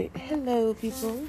right. 0.00 0.16
Hello, 0.16 0.72
people. 0.72 1.26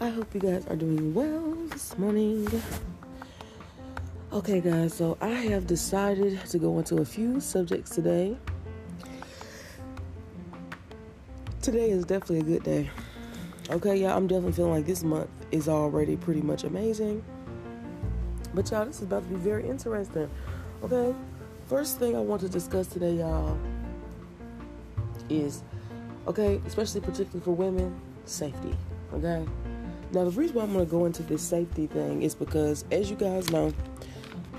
I 0.00 0.08
hope 0.08 0.32
you 0.32 0.40
guys 0.40 0.66
are 0.68 0.76
doing 0.76 1.12
well 1.12 1.54
this 1.70 1.98
morning. 1.98 2.48
Okay, 4.32 4.60
guys, 4.60 4.94
so 4.94 5.18
I 5.20 5.28
have 5.28 5.66
decided 5.66 6.40
to 6.46 6.58
go 6.58 6.78
into 6.78 6.96
a 6.98 7.04
few 7.04 7.40
subjects 7.40 7.90
today. 7.90 8.38
Today 11.60 11.90
is 11.90 12.06
definitely 12.06 12.38
a 12.40 12.58
good 12.58 12.62
day. 12.62 12.90
Okay, 13.68 13.96
y'all, 13.96 14.16
I'm 14.16 14.26
definitely 14.26 14.52
feeling 14.52 14.72
like 14.72 14.86
this 14.86 15.02
month 15.02 15.28
is 15.50 15.68
already 15.68 16.16
pretty 16.16 16.40
much 16.40 16.64
amazing. 16.64 17.22
But, 18.54 18.70
y'all, 18.70 18.86
this 18.86 18.96
is 18.96 19.02
about 19.02 19.24
to 19.24 19.28
be 19.28 19.36
very 19.36 19.68
interesting. 19.68 20.30
Okay, 20.82 21.14
first 21.68 21.98
thing 21.98 22.16
I 22.16 22.20
want 22.20 22.40
to 22.42 22.48
discuss 22.48 22.86
today, 22.86 23.14
y'all, 23.16 23.58
is 25.28 25.62
okay, 26.28 26.60
especially 26.66 27.00
particularly 27.00 27.40
for 27.40 27.52
women, 27.52 27.98
safety. 28.24 28.76
Okay. 29.12 29.44
Now 30.12 30.24
the 30.24 30.30
reason 30.30 30.56
why 30.56 30.62
I'm 30.62 30.72
going 30.72 30.84
to 30.84 30.90
go 30.90 31.04
into 31.06 31.22
this 31.22 31.42
safety 31.42 31.86
thing 31.86 32.22
is 32.22 32.34
because, 32.34 32.84
as 32.90 33.10
you 33.10 33.16
guys 33.16 33.50
know, 33.50 33.72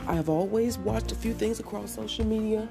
I 0.07 0.15
have 0.15 0.29
always 0.29 0.77
watched 0.77 1.11
a 1.11 1.15
few 1.15 1.33
things 1.33 1.59
across 1.59 1.93
social 1.93 2.25
media 2.25 2.67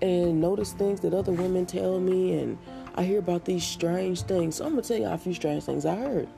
and 0.00 0.40
noticed 0.40 0.78
things 0.78 1.00
that 1.00 1.14
other 1.14 1.32
women 1.32 1.64
tell 1.64 2.00
me, 2.00 2.38
and 2.38 2.58
I 2.96 3.04
hear 3.04 3.20
about 3.20 3.44
these 3.44 3.64
strange 3.64 4.22
things. 4.22 4.56
So 4.56 4.64
I'm 4.64 4.72
gonna 4.72 4.82
tell 4.82 4.98
you 4.98 5.06
a 5.06 5.16
few 5.16 5.34
strange 5.34 5.64
things 5.64 5.86
I 5.86 5.94
heard. 5.94 6.28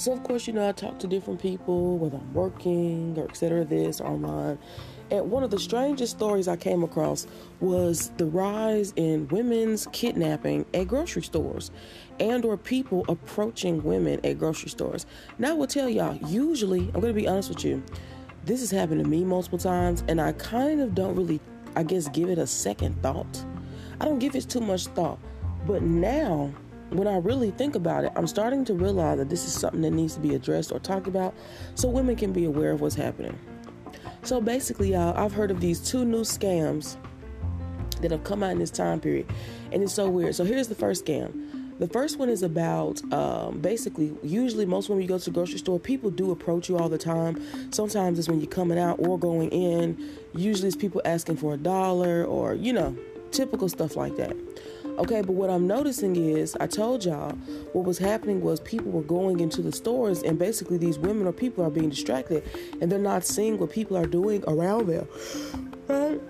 So 0.00 0.12
of 0.12 0.22
course, 0.22 0.46
you 0.46 0.54
know, 0.54 0.66
I 0.66 0.72
talk 0.72 0.98
to 1.00 1.06
different 1.06 1.42
people, 1.42 1.98
whether 1.98 2.16
I'm 2.16 2.32
working 2.32 3.18
or 3.18 3.28
etc. 3.28 3.66
This 3.66 4.00
or 4.00 4.06
online, 4.06 4.58
and 5.10 5.30
one 5.30 5.42
of 5.42 5.50
the 5.50 5.58
strangest 5.58 6.16
stories 6.16 6.48
I 6.48 6.56
came 6.56 6.82
across 6.82 7.26
was 7.60 8.08
the 8.16 8.24
rise 8.24 8.94
in 8.96 9.28
women's 9.28 9.88
kidnapping 9.92 10.64
at 10.72 10.88
grocery 10.88 11.20
stores 11.20 11.70
and 12.18 12.46
or 12.46 12.56
people 12.56 13.04
approaching 13.10 13.84
women 13.84 14.24
at 14.24 14.38
grocery 14.38 14.70
stores. 14.70 15.04
Now 15.38 15.50
I 15.50 15.52
will 15.52 15.66
tell 15.66 15.90
y'all, 15.90 16.16
usually, 16.30 16.90
I'm 16.94 17.02
to 17.02 17.12
be 17.12 17.28
honest 17.28 17.50
with 17.50 17.62
you, 17.62 17.82
this 18.46 18.60
has 18.60 18.70
happened 18.70 19.04
to 19.04 19.10
me 19.10 19.22
multiple 19.22 19.58
times 19.58 20.02
and 20.08 20.18
I 20.18 20.32
kind 20.32 20.80
of 20.80 20.94
don't 20.94 21.14
really 21.14 21.40
I 21.76 21.82
guess 21.82 22.08
give 22.08 22.30
it 22.30 22.38
a 22.38 22.46
second 22.46 23.02
thought. 23.02 23.44
I 24.00 24.06
don't 24.06 24.18
give 24.18 24.34
it 24.34 24.48
too 24.48 24.60
much 24.60 24.86
thought. 24.86 25.18
But 25.66 25.82
now 25.82 26.54
when 26.90 27.06
I 27.06 27.18
really 27.18 27.50
think 27.52 27.74
about 27.74 28.04
it, 28.04 28.12
I'm 28.16 28.26
starting 28.26 28.64
to 28.66 28.74
realize 28.74 29.18
that 29.18 29.28
this 29.28 29.44
is 29.46 29.52
something 29.52 29.82
that 29.82 29.90
needs 29.90 30.14
to 30.14 30.20
be 30.20 30.34
addressed 30.34 30.72
or 30.72 30.78
talked 30.78 31.06
about 31.06 31.34
so 31.74 31.88
women 31.88 32.16
can 32.16 32.32
be 32.32 32.44
aware 32.44 32.72
of 32.72 32.80
what's 32.80 32.94
happening. 32.94 33.38
So 34.22 34.40
basically, 34.40 34.92
y'all, 34.92 35.16
I've 35.16 35.32
heard 35.32 35.50
of 35.50 35.60
these 35.60 35.80
two 35.80 36.04
new 36.04 36.22
scams 36.22 36.96
that 38.00 38.10
have 38.10 38.24
come 38.24 38.42
out 38.42 38.52
in 38.52 38.58
this 38.58 38.70
time 38.70 39.00
period, 39.00 39.26
and 39.72 39.82
it's 39.82 39.94
so 39.94 40.08
weird. 40.08 40.34
So 40.34 40.44
here's 40.44 40.68
the 40.68 40.74
first 40.74 41.04
scam. 41.04 41.78
The 41.78 41.88
first 41.88 42.18
one 42.18 42.28
is 42.28 42.42
about 42.42 43.00
um, 43.10 43.60
basically, 43.60 44.14
usually, 44.22 44.66
most 44.66 44.90
when 44.90 45.00
you 45.00 45.08
go 45.08 45.16
to 45.16 45.24
the 45.24 45.30
grocery 45.30 45.58
store, 45.58 45.80
people 45.80 46.10
do 46.10 46.30
approach 46.30 46.68
you 46.68 46.76
all 46.76 46.90
the 46.90 46.98
time. 46.98 47.42
Sometimes 47.72 48.18
it's 48.18 48.28
when 48.28 48.38
you're 48.38 48.50
coming 48.50 48.78
out 48.78 48.96
or 48.98 49.18
going 49.18 49.48
in. 49.48 49.96
Usually, 50.34 50.68
it's 50.68 50.76
people 50.76 51.00
asking 51.06 51.38
for 51.38 51.54
a 51.54 51.56
dollar 51.56 52.24
or, 52.24 52.52
you 52.52 52.74
know, 52.74 52.94
typical 53.30 53.66
stuff 53.70 53.96
like 53.96 54.16
that. 54.16 54.36
Okay, 54.98 55.22
but 55.22 55.32
what 55.32 55.48
I'm 55.50 55.66
noticing 55.66 56.16
is, 56.16 56.56
I 56.60 56.66
told 56.66 57.04
y'all 57.04 57.32
what 57.72 57.84
was 57.84 57.98
happening 57.98 58.42
was 58.42 58.60
people 58.60 58.90
were 58.90 59.02
going 59.02 59.40
into 59.40 59.62
the 59.62 59.72
stores, 59.72 60.22
and 60.22 60.38
basically 60.38 60.76
these 60.76 60.98
women 60.98 61.26
or 61.26 61.32
people 61.32 61.64
are 61.64 61.70
being 61.70 61.90
distracted, 61.90 62.44
and 62.80 62.92
they're 62.92 62.98
not 62.98 63.24
seeing 63.24 63.58
what 63.58 63.70
people 63.70 63.96
are 63.96 64.06
doing 64.06 64.44
around 64.46 64.88
them. 64.88 65.08
Right? 65.88 66.20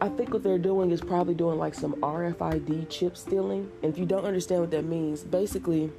I 0.00 0.08
think 0.10 0.32
what 0.32 0.42
they're 0.42 0.58
doing 0.58 0.90
is 0.90 1.00
probably 1.00 1.34
doing 1.34 1.58
like 1.58 1.74
some 1.74 1.94
RFID 1.94 2.88
chip 2.88 3.16
stealing. 3.16 3.70
And 3.82 3.92
if 3.92 3.98
you 3.98 4.06
don't 4.06 4.24
understand 4.24 4.60
what 4.60 4.70
that 4.70 4.84
means, 4.84 5.22
basically, 5.22 5.90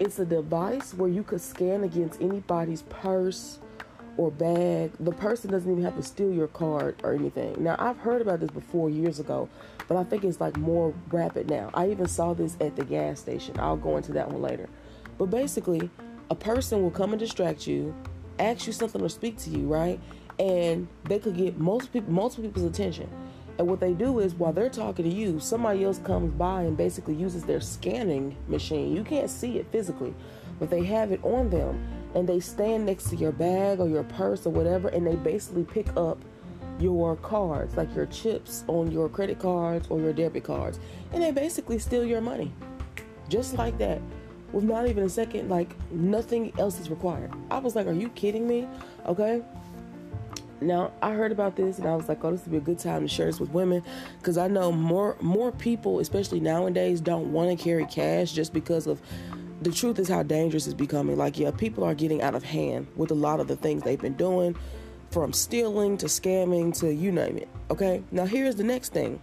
it's 0.00 0.18
a 0.18 0.24
device 0.24 0.92
where 0.94 1.08
you 1.08 1.22
could 1.22 1.40
scan 1.40 1.84
against 1.84 2.20
anybody's 2.20 2.82
purse, 2.82 3.58
or 4.16 4.30
bag, 4.30 4.92
the 4.98 5.12
person 5.12 5.50
doesn't 5.50 5.70
even 5.70 5.84
have 5.84 5.96
to 5.96 6.02
steal 6.02 6.32
your 6.32 6.48
card 6.48 6.96
or 7.02 7.12
anything. 7.12 7.62
Now, 7.62 7.76
I've 7.78 7.98
heard 7.98 8.22
about 8.22 8.40
this 8.40 8.50
before 8.50 8.88
years 8.88 9.20
ago, 9.20 9.48
but 9.88 9.96
I 9.96 10.04
think 10.04 10.24
it's 10.24 10.40
like 10.40 10.56
more 10.56 10.94
rapid 11.10 11.50
now. 11.50 11.70
I 11.74 11.90
even 11.90 12.06
saw 12.06 12.34
this 12.34 12.56
at 12.60 12.76
the 12.76 12.84
gas 12.84 13.20
station. 13.20 13.58
I'll 13.58 13.76
go 13.76 13.96
into 13.96 14.12
that 14.12 14.30
one 14.30 14.42
later. 14.42 14.68
But 15.18 15.26
basically, 15.26 15.90
a 16.30 16.34
person 16.34 16.82
will 16.82 16.90
come 16.90 17.12
and 17.12 17.20
distract 17.20 17.66
you, 17.66 17.94
ask 18.38 18.66
you 18.66 18.72
something 18.72 19.02
or 19.02 19.08
speak 19.08 19.38
to 19.38 19.50
you, 19.50 19.66
right? 19.66 20.00
And 20.38 20.88
they 21.04 21.18
could 21.18 21.36
get 21.36 21.58
most 21.58 21.92
people, 21.92 22.12
multiple 22.12 22.44
people's 22.44 22.64
attention. 22.66 23.08
And 23.58 23.66
what 23.68 23.80
they 23.80 23.94
do 23.94 24.18
is 24.18 24.34
while 24.34 24.52
they're 24.52 24.68
talking 24.68 25.04
to 25.04 25.10
you, 25.10 25.40
somebody 25.40 25.84
else 25.84 25.98
comes 25.98 26.32
by 26.34 26.62
and 26.62 26.76
basically 26.76 27.14
uses 27.14 27.44
their 27.44 27.60
scanning 27.60 28.36
machine. 28.48 28.94
You 28.94 29.02
can't 29.02 29.30
see 29.30 29.58
it 29.58 29.66
physically, 29.72 30.14
but 30.58 30.68
they 30.68 30.84
have 30.84 31.10
it 31.10 31.20
on 31.22 31.48
them 31.48 31.82
and 32.16 32.26
they 32.26 32.40
stand 32.40 32.86
next 32.86 33.10
to 33.10 33.16
your 33.16 33.30
bag 33.30 33.78
or 33.78 33.88
your 33.88 34.02
purse 34.04 34.46
or 34.46 34.50
whatever 34.50 34.88
and 34.88 35.06
they 35.06 35.16
basically 35.16 35.64
pick 35.64 35.86
up 35.96 36.18
your 36.80 37.16
cards, 37.16 37.76
like 37.76 37.94
your 37.94 38.06
chips 38.06 38.64
on 38.68 38.90
your 38.90 39.08
credit 39.08 39.38
cards 39.38 39.86
or 39.90 40.00
your 40.00 40.12
debit 40.12 40.44
cards, 40.44 40.78
and 41.12 41.22
they 41.22 41.30
basically 41.30 41.78
steal 41.78 42.04
your 42.04 42.20
money. 42.20 42.52
Just 43.28 43.54
like 43.54 43.76
that. 43.78 44.00
With 44.52 44.64
not 44.64 44.86
even 44.86 45.04
a 45.04 45.08
second, 45.08 45.48
like 45.48 45.74
nothing 45.90 46.52
else 46.58 46.78
is 46.80 46.88
required. 46.88 47.32
I 47.50 47.58
was 47.58 47.74
like, 47.74 47.86
Are 47.86 47.92
you 47.92 48.08
kidding 48.10 48.46
me? 48.46 48.68
Okay. 49.06 49.42
Now 50.60 50.92
I 51.02 51.12
heard 51.12 51.32
about 51.32 51.56
this 51.56 51.78
and 51.78 51.86
I 51.86 51.94
was 51.96 52.08
like, 52.08 52.24
Oh, 52.24 52.30
this 52.30 52.42
would 52.42 52.52
be 52.52 52.56
a 52.58 52.60
good 52.60 52.78
time 52.78 53.02
to 53.02 53.08
share 53.08 53.26
this 53.26 53.40
with 53.40 53.50
women 53.50 53.82
because 54.18 54.38
I 54.38 54.46
know 54.48 54.70
more 54.70 55.16
more 55.20 55.50
people, 55.50 55.98
especially 55.98 56.40
nowadays, 56.40 57.00
don't 57.00 57.32
want 57.32 57.56
to 57.56 57.62
carry 57.62 57.86
cash 57.86 58.32
just 58.32 58.52
because 58.52 58.86
of 58.86 59.00
the 59.66 59.72
truth 59.72 59.98
is 59.98 60.08
how 60.08 60.22
dangerous 60.22 60.66
it's 60.66 60.74
becoming. 60.74 61.16
Like, 61.16 61.38
yeah, 61.40 61.50
people 61.50 61.82
are 61.82 61.94
getting 61.94 62.22
out 62.22 62.36
of 62.36 62.44
hand 62.44 62.86
with 62.94 63.10
a 63.10 63.14
lot 63.14 63.40
of 63.40 63.48
the 63.48 63.56
things 63.56 63.82
they've 63.82 64.00
been 64.00 64.14
doing, 64.14 64.56
from 65.10 65.32
stealing 65.32 65.96
to 65.98 66.06
scamming 66.06 66.78
to 66.78 66.94
you 66.94 67.10
name 67.10 67.38
it. 67.38 67.48
Okay, 67.70 68.02
now 68.12 68.26
here's 68.26 68.54
the 68.54 68.62
next 68.62 68.92
thing. 68.92 69.20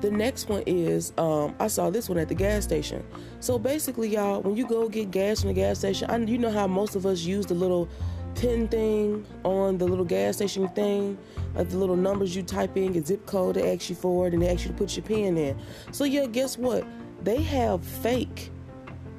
The 0.00 0.10
next 0.10 0.48
one 0.48 0.62
is 0.66 1.12
um, 1.18 1.54
I 1.60 1.66
saw 1.66 1.90
this 1.90 2.08
one 2.08 2.16
at 2.16 2.28
the 2.28 2.34
gas 2.34 2.64
station. 2.64 3.04
So 3.40 3.58
basically, 3.58 4.08
y'all, 4.08 4.40
when 4.40 4.56
you 4.56 4.66
go 4.66 4.88
get 4.88 5.10
gas 5.10 5.40
from 5.40 5.48
the 5.48 5.54
gas 5.54 5.78
station, 5.80 6.08
I, 6.08 6.16
you 6.16 6.38
know 6.38 6.50
how 6.50 6.66
most 6.66 6.96
of 6.96 7.04
us 7.04 7.20
use 7.20 7.44
the 7.44 7.54
little 7.54 7.86
pin 8.34 8.68
thing 8.68 9.26
on 9.44 9.76
the 9.76 9.84
little 9.84 10.04
gas 10.04 10.36
station 10.36 10.68
thing, 10.68 11.18
like 11.54 11.68
the 11.68 11.76
little 11.76 11.96
numbers 11.96 12.34
you 12.34 12.42
type 12.42 12.78
in, 12.78 12.94
your 12.94 13.04
zip 13.04 13.26
code 13.26 13.56
they 13.56 13.74
ask 13.74 13.90
you 13.90 13.96
for 13.96 14.28
it, 14.28 14.32
and 14.32 14.42
they 14.42 14.48
ask 14.48 14.64
you 14.64 14.70
to 14.70 14.76
put 14.76 14.96
your 14.96 15.04
pin 15.04 15.36
in. 15.36 15.58
So 15.92 16.04
yeah, 16.04 16.24
guess 16.26 16.56
what? 16.56 16.86
They 17.22 17.42
have 17.42 17.84
fake 17.84 18.50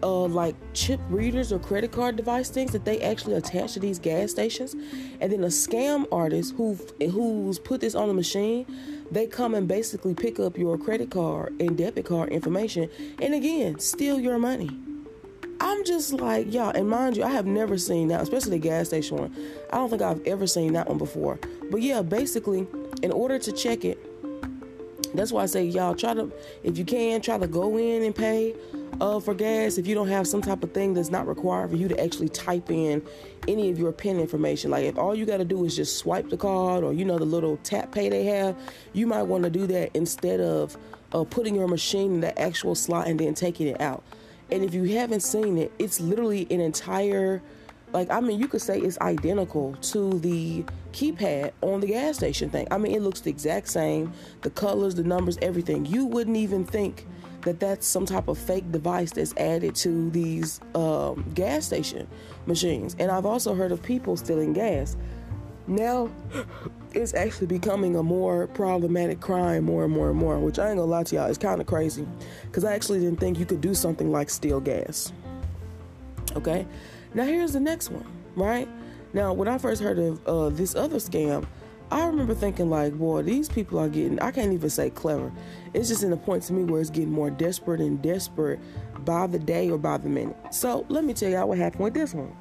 uh, 0.02 0.26
like 0.26 0.56
chip 0.74 1.00
readers 1.10 1.52
or 1.52 1.60
credit 1.60 1.92
card 1.92 2.16
device 2.16 2.50
things 2.50 2.72
that 2.72 2.86
they 2.86 3.02
actually 3.02 3.34
attach 3.36 3.74
to 3.74 3.80
these 3.80 4.00
gas 4.00 4.32
stations, 4.32 4.76
and 5.20 5.32
then 5.32 5.44
a 5.44 5.48
scam 5.48 6.06
artist 6.12 6.56
who 6.56 6.76
who's 7.00 7.60
put 7.60 7.82
this 7.82 7.96
on 7.96 8.08
the 8.08 8.14
machine, 8.14 8.66
they 9.12 9.28
come 9.28 9.56
and 9.56 9.68
basically 9.68 10.14
pick 10.14 10.40
up 10.40 10.58
your 10.58 10.78
credit 10.78 11.12
card 11.12 11.54
and 11.60 11.78
debit 11.78 12.06
card 12.06 12.30
information, 12.30 12.90
and 13.22 13.34
again 13.34 13.80
steal 13.80 14.20
your 14.20 14.40
money. 14.40 14.70
I'm 15.62 15.84
just 15.84 16.14
like 16.14 16.54
y'all, 16.54 16.70
and 16.70 16.90
mind 16.90 17.18
you, 17.18 17.24
I 17.24 17.32
have 17.32 17.46
never 17.46 17.78
seen 17.78 18.08
that, 18.08 18.22
especially 18.22 18.52
the 18.52 18.60
gas 18.60 18.88
station 18.88 19.18
one. 19.18 19.36
I 19.74 19.76
don't 19.76 19.90
think 19.90 20.02
I've 20.02 20.26
ever 20.26 20.48
seen 20.48 20.74
that 20.74 20.88
one 20.88 20.98
before. 20.98 21.38
But 21.70 21.82
yeah, 21.82 22.02
basically, 22.02 22.66
in 23.02 23.12
order 23.12 23.38
to 23.40 23.52
check 23.52 23.84
it, 23.84 24.00
that's 25.14 25.32
why 25.32 25.44
I 25.44 25.46
say 25.46 25.64
y'all 25.64 25.96
try 25.96 26.14
to, 26.14 26.32
if 26.64 26.78
you 26.78 26.86
can, 26.86 27.22
try 27.22 27.38
to 27.38 27.48
go 27.48 27.78
in 27.78 28.04
and 28.04 28.16
pay 28.16 28.56
uh, 29.02 29.20
for 29.20 29.34
gas 29.34 29.78
if 29.78 29.88
you 29.88 29.96
don't 29.96 30.08
have 30.08 30.28
some 30.28 30.42
type 30.42 30.64
of 30.64 30.72
thing 30.74 30.94
that's 30.94 31.10
not 31.10 31.28
required 31.28 31.72
for 31.72 31.76
you 31.76 31.88
to 31.88 32.00
actually 32.02 32.30
type 32.30 32.70
in 32.70 33.02
any 33.48 33.70
of 33.70 33.80
your 33.80 33.92
pin 33.92 34.20
information. 34.20 34.72
Like 34.72 34.86
if 34.86 34.98
all 34.98 35.16
you 35.16 35.26
got 35.26 35.38
to 35.38 35.46
do 35.46 35.64
is 35.66 35.76
just 35.76 35.98
swipe 35.98 36.30
the 36.30 36.38
card 36.38 36.84
or 36.84 36.94
you 36.94 37.06
know 37.06 37.18
the 37.18 37.26
little 37.26 37.58
tap 37.58 37.92
pay 37.92 38.10
they 38.10 38.26
have, 38.26 38.56
you 38.94 39.08
might 39.08 39.24
want 39.24 39.44
to 39.44 39.50
do 39.50 39.68
that 39.68 39.92
instead 39.96 40.40
of 40.40 40.78
uh, 41.14 41.24
putting 41.24 41.56
your 41.56 41.68
machine 41.68 42.16
in 42.16 42.20
the 42.22 42.40
actual 42.40 42.76
slot 42.76 43.08
and 43.08 43.20
then 43.20 43.34
taking 43.34 43.68
it 43.68 43.82
out. 43.82 44.04
And 44.52 44.64
if 44.64 44.74
you 44.74 44.84
haven't 44.96 45.22
seen 45.22 45.58
it, 45.58 45.72
it's 45.80 46.00
literally 46.00 46.48
an 46.50 46.60
entire 46.60 47.42
like 47.92 48.10
I 48.10 48.20
mean 48.20 48.40
you 48.40 48.48
could 48.48 48.62
say 48.62 48.80
it's 48.80 49.00
identical 49.00 49.76
to 49.76 50.20
the 50.20 50.64
keypad 50.92 51.52
on 51.62 51.80
the 51.80 51.88
gas 51.88 52.18
station 52.18 52.50
thing. 52.50 52.68
I 52.72 52.78
mean 52.78 52.94
it 52.94 53.02
looks 53.02 53.22
the 53.22 53.30
exact 53.30 53.68
same, 53.70 54.14
the 54.42 54.50
colors, 54.50 54.96
the 54.96 55.04
numbers, 55.04 55.38
everything. 55.42 55.86
You 55.86 56.06
wouldn't 56.06 56.38
even 56.38 56.66
think 56.66 57.06
that 57.42 57.60
that's 57.60 57.88
some 57.88 58.06
type 58.06 58.28
of 58.28 58.38
fake 58.38 58.72
device 58.72 59.12
that's 59.12 59.36
added 59.38 59.74
to 59.74 60.10
these 60.10 60.60
um, 60.76 61.26
gas 61.34 61.66
station 61.66 62.08
machines. 62.46 62.96
And 63.00 63.12
I've 63.12 63.26
also 63.26 63.56
heard 63.56 63.72
of 63.72 63.82
people 63.82 64.18
stealing 64.18 64.54
gas. 64.54 64.98
Now 65.68 66.10
it's 66.94 67.14
actually 67.14 67.48
becoming 67.48 67.96
a 67.96 68.04
more 68.04 68.48
problematic 68.48 69.22
crime 69.22 69.66
more 69.66 69.84
and 69.84 69.94
more 69.94 70.10
and 70.10 70.18
more, 70.18 70.40
which 70.40 70.60
I 70.60 70.70
ain't 70.70 70.78
gonna 70.78 70.90
lie 70.90 71.04
to 71.04 71.16
y'all, 71.16 71.28
it's 71.28 71.38
kind 71.38 71.62
of 71.62 71.68
crazy 71.68 72.08
because 72.46 72.64
I 72.66 72.74
actually 72.74 73.00
didn't 73.00 73.20
think 73.20 73.40
you 73.40 73.46
could 73.46 73.62
do 73.62 73.74
something 73.74 74.12
like 74.12 74.30
steal 74.30 74.60
gas. 74.60 75.14
Okay, 76.36 76.66
now 77.14 77.24
here's 77.24 77.54
the 77.54 77.60
next 77.60 77.90
one, 77.90 78.06
right? 78.36 78.68
Now, 79.14 79.34
when 79.34 79.48
I 79.48 79.58
first 79.58 79.82
heard 79.82 79.98
of 79.98 80.28
uh, 80.28 80.50
this 80.50 80.76
other 80.76 80.98
scam, 80.98 81.48
I 81.92 82.06
remember 82.06 82.36
thinking 82.36 82.70
like, 82.70 82.94
boy, 82.94 83.24
these 83.24 83.50
people 83.50 83.80
are 83.80 83.90
getting 83.90 84.20
I 84.20 84.32
can't 84.32 84.54
even 84.54 84.70
say 84.70 84.92
clever. 84.92 85.32
It's 85.74 85.90
just 85.90 86.04
in 86.04 86.12
the 86.12 86.18
point 86.18 86.44
to 86.44 86.54
me 86.54 86.64
where 86.64 86.82
it's 86.82 86.92
getting 86.92 87.12
more 87.12 87.32
desperate 87.32 87.82
and 87.82 88.02
desperate 88.02 88.60
by 89.06 89.26
the 89.26 89.40
day 89.40 89.72
or 89.72 89.80
by 89.80 89.98
the 89.98 90.10
minute. 90.10 90.38
So 90.52 90.86
let 90.90 91.04
me 91.04 91.14
tell 91.14 91.32
y'all 91.32 91.48
what 91.48 91.58
happened 91.58 91.84
with 91.84 91.96
this 91.96 92.14
one. 92.14 92.36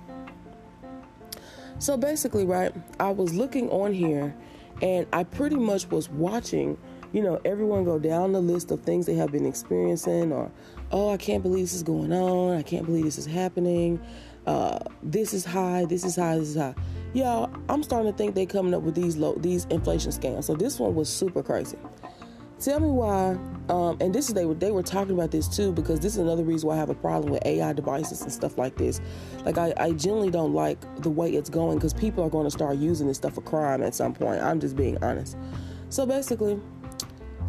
So 1.79 1.97
basically, 1.97 2.45
right, 2.45 2.75
I 3.01 3.11
was 3.11 3.33
looking 3.35 3.71
on 3.71 3.95
here 3.95 4.35
and 4.83 5.07
I 5.13 5.25
pretty 5.25 5.57
much 5.57 5.89
was 5.91 6.11
watching, 6.11 6.77
you 7.13 7.23
know, 7.23 7.41
everyone 7.45 7.85
go 7.85 7.99
down 7.99 8.33
the 8.33 8.41
list 8.41 8.71
of 8.71 8.83
things 8.83 9.07
they 9.07 9.15
have 9.15 9.33
been 9.33 9.47
experiencing 9.47 10.33
or, 10.33 10.51
oh, 10.91 11.11
I 11.11 11.17
can't 11.17 11.43
believe 11.43 11.65
this 11.65 11.75
is 11.75 11.83
going 11.83 12.13
on. 12.13 12.57
I 12.57 12.63
can't 12.63 12.85
believe 12.85 13.05
this 13.05 13.17
is 13.17 13.27
happening. 13.27 14.01
Uh, 14.47 14.79
this 15.03 15.35
is 15.35 15.45
high. 15.45 15.85
This 15.85 16.05
is 16.05 16.17
high. 16.17 16.39
This 16.39 16.49
is 16.51 16.57
high. 16.57 16.75
Y'all, 17.15 17.51
I'm 17.69 17.83
starting 17.83 18.11
to 18.13 18.17
think 18.17 18.35
they 18.35 18.47
coming 18.47 18.75
up 18.75 18.83
with 18.83 18.95
these 18.95 19.17
low, 19.17 19.35
these 19.35 19.65
inflation 19.67 20.13
scams. 20.13 20.45
So 20.45 20.55
this 20.55 20.79
one 20.79 20.95
was 20.95 21.09
super 21.09 21.43
crazy. 21.43 21.79
Tell 22.61 22.81
me 22.81 22.89
why. 22.89 23.39
Um, 23.69 23.97
and 24.01 24.13
this 24.15 24.29
is 24.29 24.35
they 24.35 24.45
were 24.45 24.55
they 24.55 24.73
were 24.73 24.83
talking 24.83 25.15
about 25.15 25.31
this 25.31 25.47
too 25.47 25.73
because 25.73 26.01
this 26.01 26.15
is 26.15 26.19
another 26.19 26.43
reason 26.43 26.69
why 26.69 26.75
I 26.75 26.79
have 26.79 26.91
a 26.91 26.95
problem 26.95 27.33
with 27.33 27.45
AI 27.47 27.73
devices 27.73 28.23
and 28.23 28.33
stuff 28.33 28.59
like 28.59 28.77
this. 28.77 29.01
Like 29.45 29.59
I, 29.59 29.73
I 29.77 29.93
generally 29.93 30.31
don't 30.31 30.53
like 30.53 30.79
the 31.03 31.11
way 31.11 31.31
it's 31.31 31.49
going 31.49 31.79
because 31.79 31.95
people 31.95 32.25
are 32.25 32.31
going 32.31 32.45
to 32.45 32.51
start 32.51 32.77
using 32.79 33.07
this 33.07 33.19
stuff 33.19 33.35
for 33.35 33.43
crime 33.43 33.83
at 33.83 33.95
some 33.95 34.13
point. 34.13 34.43
I'm 34.43 34.59
just 34.59 34.75
being 34.75 35.03
honest. 35.05 35.37
So 35.91 36.05
basically, 36.05 36.61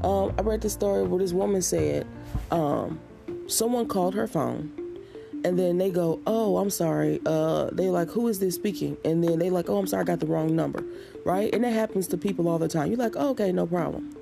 um, 0.03 0.33
I 0.37 0.41
read 0.41 0.61
this 0.61 0.73
story 0.73 1.03
where 1.03 1.19
this 1.19 1.33
woman 1.33 1.61
said 1.61 2.05
um, 2.51 2.99
someone 3.47 3.87
called 3.87 4.13
her 4.13 4.27
phone 4.27 4.71
and 5.43 5.57
then 5.57 5.77
they 5.77 5.89
go, 5.89 6.19
"Oh, 6.27 6.57
I'm 6.57 6.69
sorry." 6.69 7.19
Uh, 7.25 7.69
they 7.71 7.89
like, 7.89 8.09
"Who 8.09 8.27
is 8.27 8.39
this 8.39 8.55
speaking?" 8.55 8.97
And 9.05 9.23
then 9.23 9.39
they 9.39 9.49
like, 9.49 9.69
"Oh, 9.69 9.77
I'm 9.77 9.87
sorry, 9.87 10.01
I 10.01 10.05
got 10.05 10.19
the 10.19 10.25
wrong 10.27 10.55
number." 10.55 10.83
Right? 11.25 11.53
And 11.53 11.63
that 11.63 11.71
happens 11.73 12.07
to 12.07 12.17
people 12.17 12.47
all 12.47 12.59
the 12.59 12.67
time. 12.67 12.87
You're 12.87 12.97
like, 12.97 13.15
oh, 13.15 13.29
"Okay, 13.29 13.51
no 13.51 13.65
problem." 13.65 14.15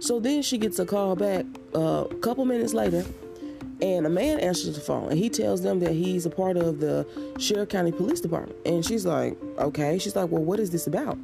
So 0.00 0.18
then 0.18 0.42
she 0.42 0.58
gets 0.58 0.78
a 0.78 0.86
call 0.86 1.16
back 1.16 1.44
uh, 1.74 2.04
a 2.10 2.14
couple 2.16 2.44
minutes 2.44 2.74
later, 2.74 3.04
and 3.80 4.06
a 4.06 4.10
man 4.10 4.40
answers 4.40 4.74
the 4.74 4.80
phone, 4.80 5.10
and 5.10 5.18
he 5.18 5.28
tells 5.28 5.62
them 5.62 5.80
that 5.80 5.92
he's 5.92 6.26
a 6.26 6.30
part 6.30 6.56
of 6.56 6.80
the 6.80 7.06
Sheriff 7.38 7.68
County 7.68 7.92
Police 7.92 8.20
Department. 8.20 8.58
And 8.66 8.84
she's 8.84 9.06
like, 9.06 9.36
"Okay." 9.58 9.98
She's 9.98 10.16
like, 10.16 10.30
"Well, 10.30 10.42
what 10.42 10.60
is 10.60 10.70
this 10.70 10.86
about?" 10.86 11.18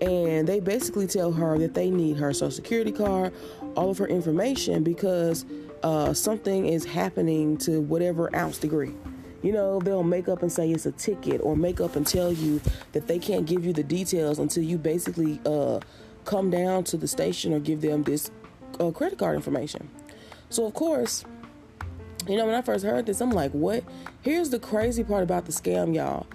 And 0.00 0.48
they 0.48 0.58
basically 0.58 1.06
tell 1.06 1.30
her 1.32 1.58
that 1.58 1.74
they 1.74 1.88
need 1.88 2.16
her 2.16 2.32
social 2.32 2.50
security 2.50 2.90
card, 2.90 3.32
all 3.76 3.90
of 3.90 3.98
her 3.98 4.06
information 4.06 4.82
because 4.82 5.44
uh, 5.82 6.12
something 6.14 6.66
is 6.66 6.84
happening 6.84 7.56
to 7.58 7.80
whatever 7.80 8.34
ounce 8.34 8.58
degree. 8.58 8.94
You 9.42 9.52
know, 9.52 9.80
they'll 9.80 10.04
make 10.04 10.28
up 10.28 10.42
and 10.42 10.52
say 10.52 10.70
it's 10.70 10.86
a 10.86 10.92
ticket 10.92 11.40
or 11.42 11.56
make 11.56 11.80
up 11.80 11.96
and 11.96 12.06
tell 12.06 12.32
you 12.32 12.60
that 12.92 13.08
they 13.08 13.18
can't 13.18 13.44
give 13.44 13.66
you 13.66 13.72
the 13.72 13.82
details 13.82 14.38
until 14.38 14.62
you 14.62 14.78
basically 14.78 15.40
uh, 15.44 15.80
come 16.24 16.50
down 16.50 16.84
to 16.84 16.96
the 16.96 17.08
station 17.08 17.52
or 17.52 17.58
give 17.58 17.80
them 17.80 18.04
this 18.04 18.30
uh, 18.78 18.90
credit 18.92 19.18
card 19.18 19.34
information. 19.34 19.88
So, 20.48 20.64
of 20.66 20.74
course, 20.74 21.24
you 22.28 22.36
know, 22.36 22.46
when 22.46 22.54
I 22.54 22.62
first 22.62 22.84
heard 22.84 23.06
this, 23.06 23.20
I'm 23.20 23.30
like, 23.30 23.50
what? 23.50 23.82
Here's 24.20 24.50
the 24.50 24.60
crazy 24.60 25.02
part 25.02 25.24
about 25.24 25.46
the 25.46 25.52
scam, 25.52 25.94
y'all 25.94 26.26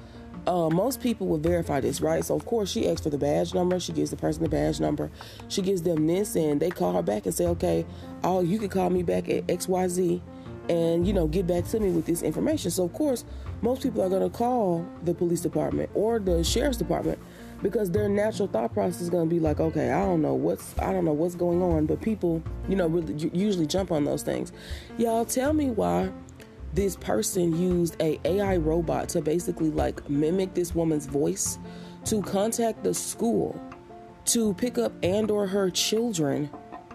uh, 0.48 0.70
most 0.70 1.02
people 1.02 1.28
will 1.28 1.38
verify 1.38 1.82
this, 1.82 2.00
right? 2.00 2.24
So 2.24 2.34
of 2.36 2.46
course 2.46 2.72
she 2.72 2.90
asks 2.90 3.02
for 3.02 3.10
the 3.10 3.18
badge 3.18 3.54
number. 3.54 3.80
She 3.80 3.92
gives 3.92 4.10
the 4.10 4.18
person 4.18 4.44
the 4.44 4.50
badge 4.50 4.80
number. 4.80 5.12
She 5.50 5.62
gives 5.62 5.82
them 5.82 6.08
this, 6.08 6.36
and 6.36 6.60
they 6.60 6.70
call 6.70 6.94
her 6.94 7.04
back 7.04 7.26
and 7.26 7.36
say, 7.36 7.46
"Okay, 7.48 7.86
oh, 8.24 8.42
you 8.42 8.58
can 8.58 8.70
call 8.70 8.90
me 8.90 9.04
back 9.04 9.30
at 9.30 9.44
X 9.50 9.68
Y 9.68 9.88
Z, 9.90 10.22
and 10.70 11.06
you 11.06 11.14
know 11.14 11.28
get 11.28 11.46
back 11.48 11.66
to 11.66 11.80
me 11.80 11.92
with 11.92 12.06
this 12.06 12.22
information." 12.22 12.72
So 12.72 12.86
of 12.86 12.94
course, 12.94 13.26
most 13.62 13.84
people 13.84 14.02
are 14.02 14.10
going 14.10 14.24
to 14.24 14.36
call 14.36 14.88
the 15.04 15.14
police 15.14 15.42
department 15.42 15.90
or 15.94 16.18
the 16.18 16.44
sheriff's 16.44 16.78
department 16.78 17.20
because 17.62 17.92
their 17.92 18.08
natural 18.08 18.48
thought 18.48 18.74
process 18.74 19.02
is 19.02 19.10
going 19.10 19.28
to 19.28 19.36
be 19.36 19.42
like, 19.42 19.60
"Okay, 19.60 19.92
I 19.92 20.06
don't 20.06 20.22
know 20.22 20.34
what's 20.34 20.80
I 20.80 20.94
don't 20.94 21.04
know 21.04 21.14
what's 21.14 21.36
going 21.36 21.62
on," 21.62 21.88
but 21.88 22.02
people, 22.02 22.42
you 22.70 22.78
know, 22.78 22.88
really 22.88 23.30
usually 23.34 23.68
jump 23.68 23.92
on 23.92 24.06
those 24.06 24.24
things. 24.24 24.54
Y'all 24.98 25.26
tell 25.26 25.52
me 25.52 25.72
why 25.72 26.10
this 26.74 26.96
person 26.96 27.58
used 27.60 27.96
a 28.02 28.20
AI 28.26 28.58
robot 28.58 29.10
to 29.10 29.22
basically 29.22 29.70
like 29.70 30.10
mimic 30.10 30.54
this 30.54 30.76
woman's 30.76 31.06
voice 31.06 31.60
to 32.06 32.22
contact 32.22 32.84
the 32.84 32.94
school 32.94 33.60
to 34.26 34.54
pick 34.56 34.78
up 34.78 34.92
and 35.04 35.32
or 35.32 35.48
her 35.48 35.70
children 35.70 36.50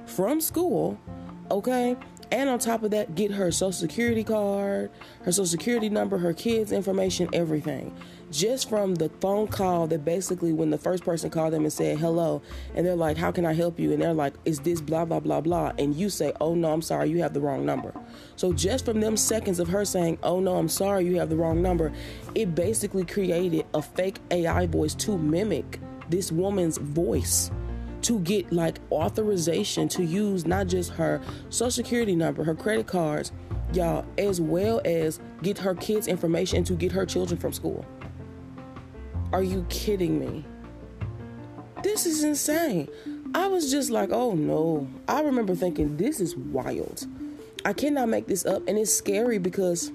from 0.07 0.41
school, 0.41 0.99
okay? 1.51 1.97
And 2.31 2.49
on 2.49 2.59
top 2.59 2.83
of 2.83 2.91
that, 2.93 3.15
get 3.15 3.31
her 3.31 3.51
social 3.51 3.73
security 3.73 4.25
card, 4.25 4.91
her 5.25 5.33
social 5.33 5.47
security 5.47 5.89
number, 5.89 6.19
her 6.19 6.33
kids' 6.33 6.73
information, 6.73 7.29
everything 7.33 7.95
just 8.33 8.69
from 8.69 8.95
the 8.95 9.11
phone 9.21 9.47
call 9.47 9.87
that 9.87 10.05
basically 10.05 10.53
when 10.53 10.71
the 10.71 10.79
first 10.79 11.05
person 11.05 11.29
called 11.29 11.53
them 11.53 11.63
and 11.63 11.73
said 11.73 11.99
hello 11.99 12.41
and 12.75 12.87
they're 12.87 12.97
like 12.97 13.17
how 13.17 13.31
can 13.31 13.45
i 13.45 13.53
help 13.53 13.79
you? 13.79 13.93
And 13.93 14.01
they're 14.03 14.15
like 14.15 14.33
is 14.45 14.61
this 14.61 14.81
blah 14.81 15.05
blah 15.05 15.21
blah 15.21 15.41
blah? 15.41 15.73
And 15.79 15.95
you 15.95 16.09
say 16.09 16.33
oh 16.41 16.55
no 16.55 16.73
i'm 16.73 16.83
sorry 16.83 17.11
you 17.11 17.19
have 17.23 17.35
the 17.35 17.41
wrong 17.41 17.67
number. 17.67 17.95
So 18.37 18.53
just 18.53 18.87
from 18.87 19.01
them 19.01 19.17
seconds 19.17 19.61
of 19.61 19.69
her 19.69 19.85
saying 19.85 20.19
oh 20.23 20.41
no 20.41 20.57
i'm 20.57 20.69
sorry 20.69 21.05
you 21.05 21.19
have 21.19 21.29
the 21.29 21.37
wrong 21.37 21.61
number 21.61 21.93
it 22.35 22.55
basically 22.55 23.05
created 23.05 23.67
a 23.75 23.83
fake 23.83 24.19
ai 24.31 24.67
voice 24.67 24.95
to 24.95 25.19
mimic 25.19 25.79
this 26.09 26.33
woman's 26.33 26.79
voice 26.79 27.51
to 28.03 28.19
get 28.21 28.51
like 28.53 28.79
authorization 28.91 29.89
to 29.89 30.05
use 30.05 30.47
not 30.47 30.67
just 30.67 30.91
her 30.91 31.21
social 31.51 31.71
security 31.71 32.17
number 32.17 32.43
her 32.43 32.55
credit 32.55 32.87
cards 32.87 33.31
y'all 33.73 34.05
as 34.19 34.41
well 34.41 34.81
as 34.85 35.21
get 35.43 35.57
her 35.59 35.75
kids 35.75 36.09
information 36.09 36.65
to 36.65 36.75
get 36.75 36.91
her 36.91 37.07
children 37.07 37.39
from 37.39 37.53
school 37.53 37.85
are 39.33 39.43
you 39.43 39.65
kidding 39.71 40.19
me? 40.19 40.45
This 41.83 42.07
is 42.07 42.23
insane. 42.23 42.89
I 43.35 43.47
was 43.47 43.71
just 43.71 43.91
like, 43.91 44.11
oh 44.13 44.35
no. 44.35 44.87
I 45.09 45.23
remember 45.23 45.55
thinking, 45.55 45.97
this 45.97 46.21
is 46.21 46.37
wild. 46.37 47.07
I 47.65 47.73
cannot 47.73 48.09
make 48.09 48.27
this 48.27 48.45
up. 48.45 48.67
And 48.69 48.79
it's 48.79 48.93
scary 48.93 49.39
because 49.39 49.91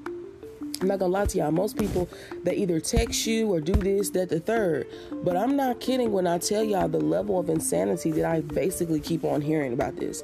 I'm 0.82 0.88
not 0.88 1.00
gonna 1.00 1.14
lie 1.14 1.26
to 1.26 1.38
y'all. 1.38 1.52
Most 1.52 1.78
people 1.78 2.10
they 2.44 2.56
either 2.56 2.80
text 2.80 3.28
you 3.28 3.52
or 3.54 3.62
do 3.62 3.74
this, 3.74 4.10
that, 4.12 4.30
the 4.30 4.40
third. 4.40 4.88
But 5.24 5.38
I'm 5.38 5.56
not 5.56 5.80
kidding 5.80 6.12
when 6.12 6.26
I 6.26 6.40
tell 6.40 6.64
y'all 6.64 6.88
the 6.88 7.00
level 7.00 7.40
of 7.40 7.50
insanity 7.50 8.12
that 8.12 8.26
I 8.26 8.42
basically 8.42 9.00
keep 9.00 9.24
on 9.24 9.42
hearing 9.42 9.74
about 9.74 9.98
this. 9.98 10.24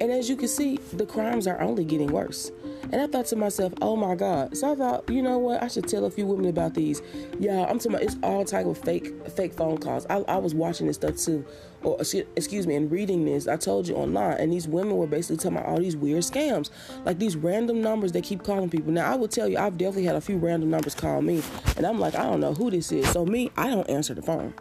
And 0.00 0.10
as 0.10 0.28
you 0.28 0.36
can 0.36 0.48
see, 0.48 0.78
the 0.92 1.06
crimes 1.06 1.46
are 1.46 1.60
only 1.60 1.84
getting 1.84 2.12
worse. 2.12 2.50
And 2.92 3.00
I 3.00 3.06
thought 3.06 3.26
to 3.26 3.36
myself, 3.36 3.72
oh 3.80 3.96
my 3.96 4.14
God. 4.14 4.56
So 4.56 4.72
I 4.72 4.74
thought, 4.76 5.08
you 5.08 5.22
know 5.22 5.38
what? 5.38 5.62
I 5.62 5.68
should 5.68 5.88
tell 5.88 6.04
a 6.04 6.10
few 6.10 6.26
women 6.26 6.46
about 6.46 6.74
these. 6.74 7.02
Yeah, 7.38 7.64
I'm 7.64 7.78
talking 7.78 7.94
about 7.94 8.02
it's 8.02 8.16
all 8.22 8.44
type 8.44 8.66
of 8.66 8.78
fake 8.78 9.12
fake 9.30 9.54
phone 9.54 9.78
calls. 9.78 10.06
I, 10.08 10.18
I 10.28 10.36
was 10.36 10.54
watching 10.54 10.86
this 10.86 10.96
stuff 10.96 11.16
too. 11.16 11.44
Or 11.82 12.00
excuse 12.00 12.66
me, 12.66 12.76
and 12.76 12.90
reading 12.90 13.26
this, 13.26 13.46
I 13.46 13.56
told 13.56 13.86
you 13.86 13.94
online, 13.94 14.38
and 14.38 14.50
these 14.50 14.66
women 14.66 14.96
were 14.96 15.06
basically 15.06 15.36
talking 15.36 15.58
about 15.58 15.68
all 15.68 15.78
these 15.78 15.96
weird 15.96 16.22
scams. 16.22 16.70
Like 17.04 17.18
these 17.18 17.36
random 17.36 17.82
numbers 17.82 18.12
they 18.12 18.22
keep 18.22 18.42
calling 18.42 18.70
people. 18.70 18.90
Now 18.90 19.12
I 19.12 19.16
will 19.16 19.28
tell 19.28 19.48
you, 19.48 19.58
I've 19.58 19.76
definitely 19.76 20.04
had 20.04 20.16
a 20.16 20.20
few 20.20 20.38
random 20.38 20.70
numbers 20.70 20.94
call 20.94 21.20
me, 21.20 21.42
and 21.76 21.86
I'm 21.86 21.98
like, 21.98 22.14
I 22.14 22.22
don't 22.22 22.40
know 22.40 22.54
who 22.54 22.70
this 22.70 22.90
is. 22.90 23.06
So 23.10 23.26
me, 23.26 23.50
I 23.56 23.68
don't 23.68 23.88
answer 23.90 24.14
the 24.14 24.22
phone. 24.22 24.54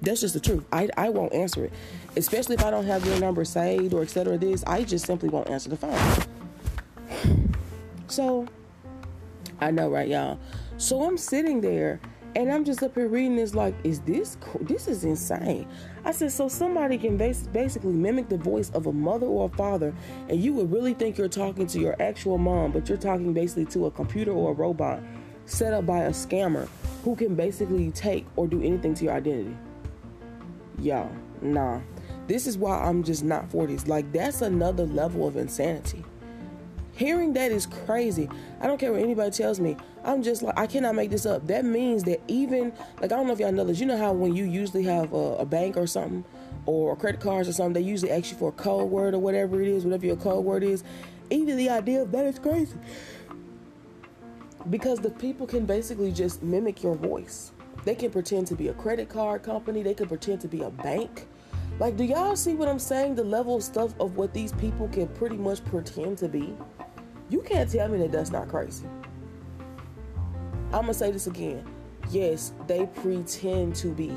That's 0.00 0.20
just 0.20 0.34
the 0.34 0.40
truth. 0.40 0.64
I, 0.70 0.88
I 0.96 1.08
won't 1.08 1.32
answer 1.32 1.64
it. 1.64 1.72
Especially 2.16 2.54
if 2.54 2.64
I 2.64 2.70
don't 2.70 2.84
have 2.84 3.06
your 3.06 3.18
number 3.18 3.44
saved 3.44 3.94
or 3.94 4.02
etc. 4.02 4.38
This, 4.38 4.62
I 4.66 4.84
just 4.84 5.06
simply 5.06 5.30
won't 5.30 5.48
answer 5.48 5.70
the 5.70 5.76
phone. 5.76 5.98
So, 8.14 8.46
I 9.58 9.72
know, 9.72 9.90
right, 9.90 10.06
y'all? 10.06 10.38
So 10.76 11.02
I'm 11.02 11.18
sitting 11.18 11.60
there 11.60 11.98
and 12.36 12.48
I'm 12.48 12.64
just 12.64 12.80
up 12.84 12.94
here 12.94 13.08
reading 13.08 13.34
this, 13.34 13.56
like, 13.56 13.74
is 13.82 13.98
this, 14.02 14.36
this 14.60 14.86
is 14.86 15.02
insane. 15.02 15.66
I 16.04 16.12
said, 16.12 16.30
so 16.30 16.46
somebody 16.46 16.96
can 16.96 17.16
bas- 17.16 17.48
basically 17.48 17.92
mimic 17.92 18.28
the 18.28 18.36
voice 18.36 18.70
of 18.70 18.86
a 18.86 18.92
mother 18.92 19.26
or 19.26 19.46
a 19.46 19.56
father, 19.56 19.92
and 20.28 20.40
you 20.40 20.52
would 20.52 20.70
really 20.70 20.94
think 20.94 21.18
you're 21.18 21.26
talking 21.26 21.66
to 21.66 21.80
your 21.80 22.00
actual 22.00 22.38
mom, 22.38 22.70
but 22.70 22.88
you're 22.88 22.98
talking 22.98 23.32
basically 23.32 23.64
to 23.66 23.86
a 23.86 23.90
computer 23.90 24.30
or 24.30 24.52
a 24.52 24.54
robot 24.54 25.02
set 25.46 25.72
up 25.72 25.84
by 25.84 26.02
a 26.02 26.10
scammer 26.10 26.68
who 27.02 27.16
can 27.16 27.34
basically 27.34 27.90
take 27.90 28.26
or 28.36 28.46
do 28.46 28.62
anything 28.62 28.94
to 28.94 29.06
your 29.06 29.14
identity. 29.14 29.56
Y'all, 30.78 31.10
nah. 31.42 31.80
This 32.28 32.46
is 32.46 32.56
why 32.56 32.78
I'm 32.78 33.02
just 33.02 33.24
not 33.24 33.50
for 33.50 33.66
this. 33.66 33.88
Like, 33.88 34.12
that's 34.12 34.40
another 34.40 34.86
level 34.86 35.26
of 35.26 35.36
insanity. 35.36 36.04
Hearing 36.96 37.32
that 37.32 37.50
is 37.50 37.66
crazy. 37.66 38.28
I 38.60 38.66
don't 38.66 38.78
care 38.78 38.92
what 38.92 39.02
anybody 39.02 39.30
tells 39.30 39.58
me. 39.58 39.76
I'm 40.04 40.22
just 40.22 40.42
like, 40.42 40.56
I 40.58 40.66
cannot 40.66 40.94
make 40.94 41.10
this 41.10 41.26
up. 41.26 41.46
That 41.48 41.64
means 41.64 42.04
that 42.04 42.20
even, 42.28 42.72
like, 43.00 43.10
I 43.10 43.16
don't 43.16 43.26
know 43.26 43.32
if 43.32 43.40
y'all 43.40 43.52
know 43.52 43.64
this. 43.64 43.80
You 43.80 43.86
know 43.86 43.98
how 43.98 44.12
when 44.12 44.36
you 44.36 44.44
usually 44.44 44.84
have 44.84 45.12
a, 45.12 45.36
a 45.36 45.44
bank 45.44 45.76
or 45.76 45.86
something, 45.86 46.24
or 46.66 46.96
credit 46.96 47.20
cards 47.20 47.48
or 47.48 47.52
something, 47.52 47.74
they 47.74 47.88
usually 47.88 48.10
ask 48.10 48.30
you 48.30 48.38
for 48.38 48.50
a 48.50 48.52
code 48.52 48.90
word 48.90 49.14
or 49.14 49.18
whatever 49.18 49.60
it 49.60 49.68
is, 49.68 49.84
whatever 49.84 50.06
your 50.06 50.16
code 50.16 50.44
word 50.44 50.62
is. 50.62 50.84
Even 51.30 51.56
the 51.56 51.68
idea 51.68 52.02
of 52.02 52.12
that 52.12 52.24
is 52.24 52.38
crazy. 52.38 52.76
Because 54.70 54.98
the 55.00 55.10
people 55.10 55.46
can 55.46 55.66
basically 55.66 56.12
just 56.12 56.42
mimic 56.42 56.82
your 56.82 56.94
voice. 56.94 57.52
They 57.84 57.94
can 57.94 58.10
pretend 58.10 58.46
to 58.46 58.54
be 58.54 58.68
a 58.68 58.72
credit 58.72 59.08
card 59.08 59.42
company, 59.42 59.82
they 59.82 59.94
can 59.94 60.08
pretend 60.08 60.40
to 60.42 60.48
be 60.48 60.62
a 60.62 60.70
bank. 60.70 61.26
Like, 61.78 61.96
do 61.96 62.04
y'all 62.04 62.36
see 62.36 62.54
what 62.54 62.68
I'm 62.68 62.78
saying? 62.78 63.16
The 63.16 63.24
level 63.24 63.56
of 63.56 63.64
stuff 63.64 63.94
of 64.00 64.16
what 64.16 64.32
these 64.34 64.52
people 64.52 64.88
can 64.88 65.08
pretty 65.08 65.36
much 65.36 65.64
pretend 65.64 66.18
to 66.18 66.28
be. 66.28 66.56
You 67.30 67.42
can't 67.42 67.70
tell 67.70 67.88
me 67.88 67.98
that 67.98 68.12
that's 68.12 68.30
not 68.30 68.48
crazy. 68.48 68.86
I'm 70.72 70.82
gonna 70.82 70.94
say 70.94 71.10
this 71.10 71.26
again. 71.26 71.64
Yes, 72.10 72.52
they 72.66 72.86
pretend 72.86 73.74
to 73.76 73.88
be. 73.88 74.12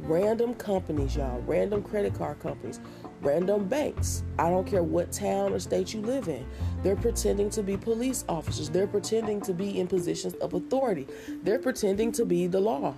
random 0.00 0.54
companies, 0.54 1.16
y'all, 1.16 1.40
random 1.42 1.82
credit 1.82 2.14
card 2.14 2.40
companies, 2.40 2.80
random 3.20 3.66
banks. 3.68 4.22
I 4.38 4.50
don't 4.50 4.66
care 4.66 4.82
what 4.82 5.12
town 5.12 5.52
or 5.52 5.58
state 5.58 5.92
you 5.94 6.00
live 6.00 6.28
in. 6.28 6.46
They're 6.82 6.96
pretending 6.96 7.50
to 7.50 7.62
be 7.62 7.76
police 7.76 8.24
officers. 8.28 8.70
They're 8.70 8.86
pretending 8.86 9.40
to 9.42 9.52
be 9.52 9.78
in 9.80 9.86
positions 9.86 10.34
of 10.34 10.54
authority. 10.54 11.06
They're 11.42 11.58
pretending 11.58 12.12
to 12.12 12.24
be 12.24 12.46
the 12.46 12.60
law. 12.60 12.94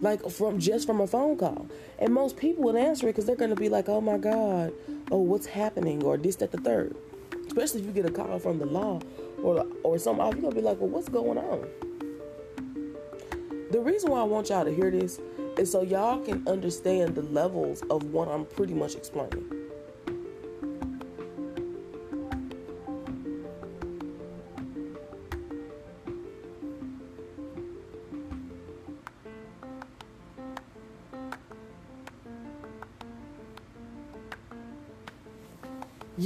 Like 0.00 0.28
from 0.30 0.58
just 0.58 0.86
from 0.86 1.00
a 1.00 1.06
phone 1.06 1.36
call. 1.36 1.68
And 1.98 2.14
most 2.14 2.36
people 2.36 2.64
would 2.64 2.76
answer 2.76 3.08
it 3.08 3.12
because 3.12 3.26
they're 3.26 3.36
going 3.36 3.50
to 3.50 3.56
be 3.56 3.68
like, 3.68 3.88
oh 3.88 4.00
my 4.00 4.18
God, 4.18 4.72
oh, 5.10 5.18
what's 5.18 5.46
happening? 5.46 6.02
Or 6.04 6.16
this, 6.16 6.36
that, 6.36 6.52
the 6.52 6.58
third. 6.58 6.96
Especially 7.46 7.80
if 7.80 7.86
you 7.86 7.92
get 7.92 8.06
a 8.06 8.10
call 8.10 8.38
from 8.38 8.58
the 8.58 8.66
law 8.66 9.00
or, 9.42 9.66
or 9.82 9.98
some 9.98 10.20
oh, 10.20 10.30
you're 10.30 10.40
going 10.40 10.54
to 10.54 10.60
be 10.60 10.62
like, 10.62 10.78
well, 10.78 10.90
what's 10.90 11.08
going 11.08 11.38
on? 11.38 11.66
The 13.70 13.80
reason 13.80 14.10
why 14.10 14.20
I 14.20 14.24
want 14.24 14.48
y'all 14.48 14.64
to 14.64 14.74
hear 14.74 14.90
this 14.90 15.20
is 15.58 15.70
so 15.70 15.82
y'all 15.82 16.20
can 16.24 16.46
understand 16.46 17.14
the 17.14 17.22
levels 17.22 17.82
of 17.90 18.04
what 18.04 18.28
I'm 18.28 18.46
pretty 18.46 18.74
much 18.74 18.94
explaining. 18.94 19.57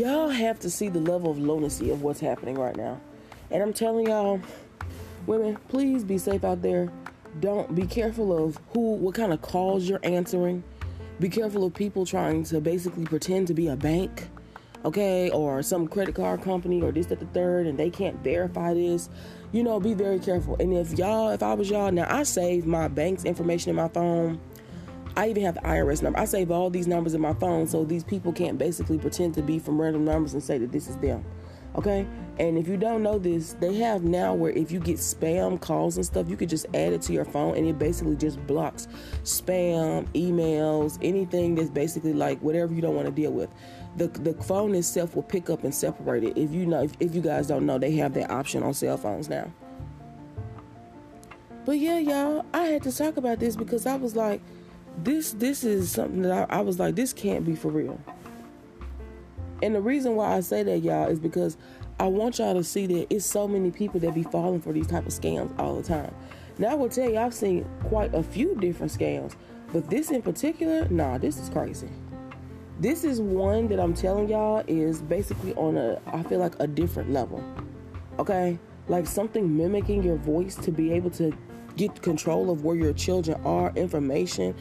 Y'all 0.02 0.30
have 0.30 0.58
to 0.58 0.68
see 0.68 0.88
the 0.88 0.98
level 0.98 1.30
of 1.30 1.38
lunacy 1.38 1.88
of 1.88 2.02
what's 2.02 2.18
happening 2.18 2.58
right 2.58 2.74
now. 2.74 3.00
And 3.52 3.62
I'm 3.62 3.72
telling 3.72 4.08
y'all, 4.08 4.40
women, 5.28 5.56
please 5.68 6.02
be 6.02 6.18
safe 6.18 6.42
out 6.42 6.60
there. 6.60 6.88
Don't 7.38 7.72
be 7.72 7.86
careful 7.86 8.36
of 8.36 8.58
who 8.72 8.94
what 8.96 9.14
kind 9.14 9.32
of 9.32 9.42
calls 9.42 9.88
you're 9.88 10.00
answering. 10.02 10.64
Be 11.20 11.28
careful 11.28 11.62
of 11.62 11.74
people 11.74 12.04
trying 12.04 12.42
to 12.46 12.60
basically 12.60 13.04
pretend 13.04 13.46
to 13.46 13.54
be 13.54 13.68
a 13.68 13.76
bank 13.76 14.28
okay 14.84 15.30
or 15.30 15.62
some 15.62 15.86
credit 15.86 16.16
card 16.16 16.42
company 16.42 16.82
or 16.82 16.90
this 16.90 17.06
that 17.06 17.20
the 17.20 17.26
third 17.26 17.68
and 17.68 17.78
they 17.78 17.88
can't 17.88 18.16
verify 18.24 18.74
this. 18.74 19.08
You 19.52 19.62
know 19.62 19.78
be 19.78 19.94
very 19.94 20.18
careful. 20.18 20.56
And 20.58 20.74
if 20.74 20.98
y'all 20.98 21.30
if 21.30 21.44
i 21.44 21.54
was 21.54 21.70
y'all 21.70 21.92
now 21.92 22.08
i 22.12 22.24
save 22.24 22.66
my 22.66 22.88
bank's 22.88 23.24
information 23.24 23.70
in 23.70 23.76
my 23.76 23.86
phone 23.86 24.40
I 25.16 25.28
even 25.28 25.42
have 25.42 25.54
the 25.54 25.60
IRS 25.60 26.02
number. 26.02 26.18
I 26.18 26.24
save 26.24 26.50
all 26.50 26.70
these 26.70 26.86
numbers 26.86 27.14
in 27.14 27.20
my 27.20 27.34
phone 27.34 27.66
so 27.66 27.84
these 27.84 28.04
people 28.04 28.32
can't 28.32 28.58
basically 28.58 28.98
pretend 28.98 29.34
to 29.34 29.42
be 29.42 29.58
from 29.58 29.80
random 29.80 30.04
numbers 30.04 30.32
and 30.34 30.42
say 30.42 30.58
that 30.58 30.72
this 30.72 30.88
is 30.88 30.96
them. 30.98 31.24
Okay? 31.74 32.06
And 32.38 32.56
if 32.56 32.66
you 32.66 32.76
don't 32.76 33.02
know 33.02 33.18
this, 33.18 33.54
they 33.54 33.74
have 33.76 34.02
now 34.02 34.34
where 34.34 34.52
if 34.52 34.70
you 34.72 34.80
get 34.80 34.96
spam 34.96 35.60
calls 35.60 35.96
and 35.96 36.04
stuff, 36.04 36.28
you 36.28 36.36
could 36.36 36.48
just 36.48 36.66
add 36.74 36.92
it 36.92 37.02
to 37.02 37.12
your 37.12 37.24
phone 37.24 37.56
and 37.56 37.66
it 37.66 37.78
basically 37.78 38.16
just 38.16 38.44
blocks 38.46 38.88
spam, 39.22 40.06
emails, 40.14 40.98
anything 41.02 41.54
that's 41.54 41.70
basically 41.70 42.14
like 42.14 42.40
whatever 42.40 42.72
you 42.72 42.80
don't 42.80 42.94
want 42.94 43.06
to 43.06 43.12
deal 43.12 43.32
with. 43.32 43.50
The 43.96 44.08
the 44.08 44.32
phone 44.42 44.74
itself 44.74 45.14
will 45.14 45.22
pick 45.22 45.50
up 45.50 45.64
and 45.64 45.74
separate 45.74 46.24
it. 46.24 46.38
If 46.38 46.52
you 46.52 46.64
know 46.64 46.82
if, 46.82 46.92
if 47.00 47.14
you 47.14 47.20
guys 47.20 47.46
don't 47.46 47.66
know, 47.66 47.78
they 47.78 47.92
have 47.96 48.14
that 48.14 48.30
option 48.30 48.62
on 48.62 48.72
cell 48.72 48.96
phones 48.96 49.28
now. 49.28 49.52
But 51.64 51.78
yeah, 51.78 51.98
y'all, 51.98 52.44
I 52.52 52.62
had 52.64 52.82
to 52.84 52.92
talk 52.92 53.18
about 53.18 53.38
this 53.38 53.54
because 53.54 53.86
I 53.86 53.94
was 53.96 54.16
like, 54.16 54.40
this 54.98 55.32
this 55.32 55.64
is 55.64 55.90
something 55.90 56.22
that 56.22 56.50
I, 56.50 56.58
I 56.58 56.60
was 56.60 56.78
like, 56.78 56.94
this 56.94 57.12
can't 57.12 57.44
be 57.44 57.54
for 57.54 57.68
real. 57.68 58.00
And 59.62 59.74
the 59.74 59.80
reason 59.80 60.16
why 60.16 60.36
I 60.36 60.40
say 60.40 60.62
that, 60.64 60.78
y'all, 60.78 61.08
is 61.08 61.20
because 61.20 61.56
I 62.00 62.06
want 62.06 62.38
y'all 62.38 62.54
to 62.54 62.64
see 62.64 62.86
that 62.86 63.06
it's 63.10 63.24
so 63.24 63.46
many 63.46 63.70
people 63.70 64.00
that 64.00 64.14
be 64.14 64.24
falling 64.24 64.60
for 64.60 64.72
these 64.72 64.88
type 64.88 65.06
of 65.06 65.12
scams 65.12 65.56
all 65.58 65.76
the 65.76 65.82
time. 65.82 66.12
Now 66.58 66.70
I 66.70 66.74
will 66.74 66.88
tell 66.88 67.08
you, 67.08 67.18
I've 67.18 67.34
seen 67.34 67.64
quite 67.84 68.12
a 68.14 68.22
few 68.22 68.56
different 68.56 68.92
scams, 68.92 69.36
but 69.72 69.88
this 69.88 70.10
in 70.10 70.20
particular, 70.20 70.88
nah, 70.88 71.18
this 71.18 71.38
is 71.38 71.48
crazy. 71.48 71.88
This 72.80 73.04
is 73.04 73.20
one 73.20 73.68
that 73.68 73.78
I'm 73.78 73.94
telling 73.94 74.28
y'all 74.28 74.64
is 74.66 75.00
basically 75.00 75.54
on 75.54 75.76
a, 75.76 76.00
I 76.06 76.24
feel 76.24 76.40
like 76.40 76.54
a 76.58 76.66
different 76.66 77.12
level. 77.12 77.42
Okay, 78.18 78.58
like 78.88 79.06
something 79.06 79.56
mimicking 79.56 80.02
your 80.02 80.16
voice 80.16 80.56
to 80.56 80.72
be 80.72 80.92
able 80.92 81.10
to 81.10 81.32
get 81.76 82.02
control 82.02 82.50
of 82.50 82.64
where 82.64 82.76
your 82.76 82.92
children 82.92 83.40
are, 83.44 83.72
information. 83.76 84.54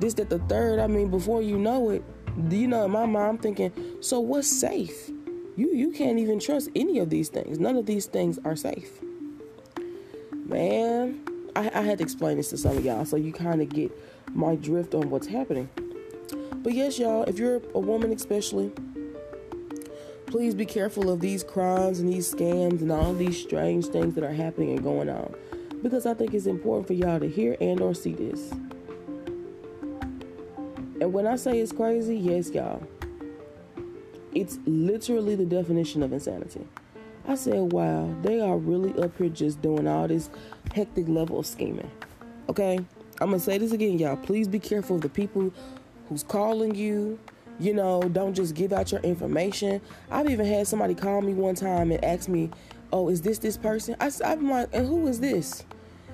This, 0.00 0.14
that, 0.14 0.30
the 0.30 0.38
third. 0.40 0.78
I 0.78 0.86
mean, 0.86 1.10
before 1.10 1.42
you 1.42 1.58
know 1.58 1.90
it, 1.90 2.04
you 2.50 2.68
know, 2.68 2.84
in 2.84 2.90
my 2.90 3.06
mind, 3.06 3.28
I'm 3.28 3.38
thinking, 3.38 3.72
so 4.00 4.20
what's 4.20 4.48
safe? 4.48 5.10
You 5.56 5.74
you 5.74 5.90
can't 5.90 6.18
even 6.20 6.38
trust 6.38 6.70
any 6.76 7.00
of 7.00 7.10
these 7.10 7.28
things. 7.28 7.58
None 7.58 7.76
of 7.76 7.86
these 7.86 8.06
things 8.06 8.38
are 8.44 8.54
safe. 8.54 9.00
Man, 10.46 11.20
I, 11.56 11.70
I 11.74 11.82
had 11.82 11.98
to 11.98 12.04
explain 12.04 12.36
this 12.36 12.50
to 12.50 12.56
some 12.56 12.76
of 12.76 12.84
y'all 12.84 13.04
so 13.04 13.16
you 13.16 13.32
kind 13.32 13.60
of 13.60 13.68
get 13.68 13.90
my 14.34 14.54
drift 14.54 14.94
on 14.94 15.10
what's 15.10 15.26
happening. 15.26 15.68
But 16.62 16.74
yes, 16.74 16.98
y'all, 16.98 17.24
if 17.24 17.38
you're 17.38 17.60
a 17.74 17.80
woman 17.80 18.12
especially, 18.12 18.70
please 20.26 20.54
be 20.54 20.66
careful 20.66 21.10
of 21.10 21.20
these 21.20 21.42
crimes 21.42 21.98
and 21.98 22.12
these 22.12 22.32
scams 22.32 22.80
and 22.80 22.92
all 22.92 23.12
these 23.12 23.40
strange 23.40 23.86
things 23.86 24.14
that 24.14 24.22
are 24.22 24.32
happening 24.32 24.70
and 24.70 24.82
going 24.82 25.08
on. 25.08 25.34
Because 25.82 26.06
I 26.06 26.14
think 26.14 26.34
it's 26.34 26.46
important 26.46 26.86
for 26.86 26.94
y'all 26.94 27.20
to 27.20 27.28
hear 27.28 27.56
and 27.60 27.80
or 27.80 27.94
see 27.94 28.12
this. 28.12 28.50
And 31.00 31.12
when 31.12 31.26
I 31.26 31.36
say 31.36 31.60
it's 31.60 31.72
crazy, 31.72 32.16
yes, 32.16 32.50
y'all. 32.50 32.82
It's 34.34 34.58
literally 34.66 35.36
the 35.36 35.44
definition 35.44 36.02
of 36.02 36.12
insanity. 36.12 36.66
I 37.26 37.34
said, 37.34 37.72
wow, 37.72 38.12
they 38.22 38.40
are 38.40 38.56
really 38.56 38.98
up 39.02 39.16
here 39.18 39.28
just 39.28 39.62
doing 39.62 39.86
all 39.86 40.08
this 40.08 40.30
hectic 40.74 41.08
level 41.08 41.38
of 41.38 41.46
scheming. 41.46 41.90
Okay? 42.48 42.78
I'm 43.20 43.28
going 43.28 43.38
to 43.38 43.44
say 43.44 43.58
this 43.58 43.72
again, 43.72 43.98
y'all. 43.98 44.16
Please 44.16 44.48
be 44.48 44.58
careful 44.58 44.96
of 44.96 45.02
the 45.02 45.08
people 45.08 45.52
who's 46.08 46.22
calling 46.22 46.74
you. 46.74 47.18
You 47.58 47.74
know, 47.74 48.02
don't 48.02 48.34
just 48.34 48.54
give 48.54 48.72
out 48.72 48.92
your 48.92 49.00
information. 49.00 49.80
I've 50.10 50.30
even 50.30 50.46
had 50.46 50.66
somebody 50.66 50.94
call 50.94 51.22
me 51.22 51.34
one 51.34 51.54
time 51.54 51.90
and 51.90 52.04
ask 52.04 52.28
me, 52.28 52.50
oh, 52.92 53.08
is 53.08 53.22
this 53.22 53.38
this 53.38 53.56
person? 53.56 53.96
I, 54.00 54.10
I'm 54.24 54.48
like, 54.48 54.68
and 54.72 54.86
who 54.86 55.06
is 55.06 55.20
this? 55.20 55.64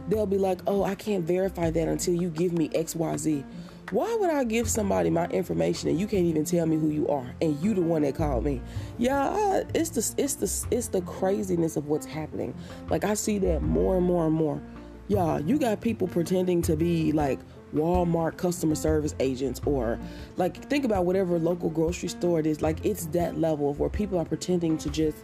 They'll 0.09 0.27
be 0.27 0.39
like, 0.39 0.61
oh, 0.67 0.85
I 0.85 0.95
can't 0.95 1.25
verify 1.25 1.71
that 1.71 1.89
until 1.89 2.15
you 2.15 2.31
give 2.31 2.53
me 2.53 2.69
XYZ. 2.71 3.45
Why 3.91 4.17
would 4.19 4.31
I 4.31 4.45
give 4.45 4.69
somebody 4.69 5.11
my 5.11 5.27
information 5.27 5.91
and 5.91 6.01
you 6.01 6.07
can't 6.07 6.25
even 6.25 6.45
tell 6.45 6.67
me 6.67 6.77
who 6.77 6.89
you 6.89 7.07
are 7.09 7.35
and 7.43 7.59
you 7.61 7.75
the 7.75 7.83
one 7.83 8.03
that 8.03 8.15
called 8.15 8.45
me? 8.45 8.63
Yeah, 8.99 9.63
it's 9.75 9.91
the 9.91 10.23
it's 10.23 10.35
the 10.35 10.75
it's 10.75 10.89
the 10.89 11.03
craziness 11.03 11.77
of 11.77 11.87
what's 11.87 12.07
happening. 12.07 12.55
Like 12.89 13.05
I 13.05 13.15
see 13.15 13.39
that 13.41 13.63
more 13.63 13.97
and 13.97 14.05
more 14.05 14.27
and 14.27 14.35
more. 14.35 14.61
Yeah, 15.07 15.39
you 15.39 15.59
got 15.59 15.83
people 15.83 16.09
pretending 16.09 16.63
to 16.63 16.77
be 16.77 17.13
like 17.13 17.39
Walmart 17.75 18.37
customer 18.37 18.75
service 18.75 19.15
agents 19.21 19.61
or 19.67 19.99
like 20.37 20.57
think 20.69 20.85
about 20.85 21.05
whatever 21.05 21.39
local 21.39 21.71
grocery 21.71 22.09
store 22.09 22.41
it 22.41 22.47
is. 22.47 22.63
Like 22.63 22.85
it's 22.85 23.07
that 23.07 23.39
level 23.39 23.71
of 23.71 23.81
where 23.81 23.91
people 23.91 24.19
are 24.19 24.25
pretending 24.25 24.79
to 24.79 24.91
just 24.91 25.19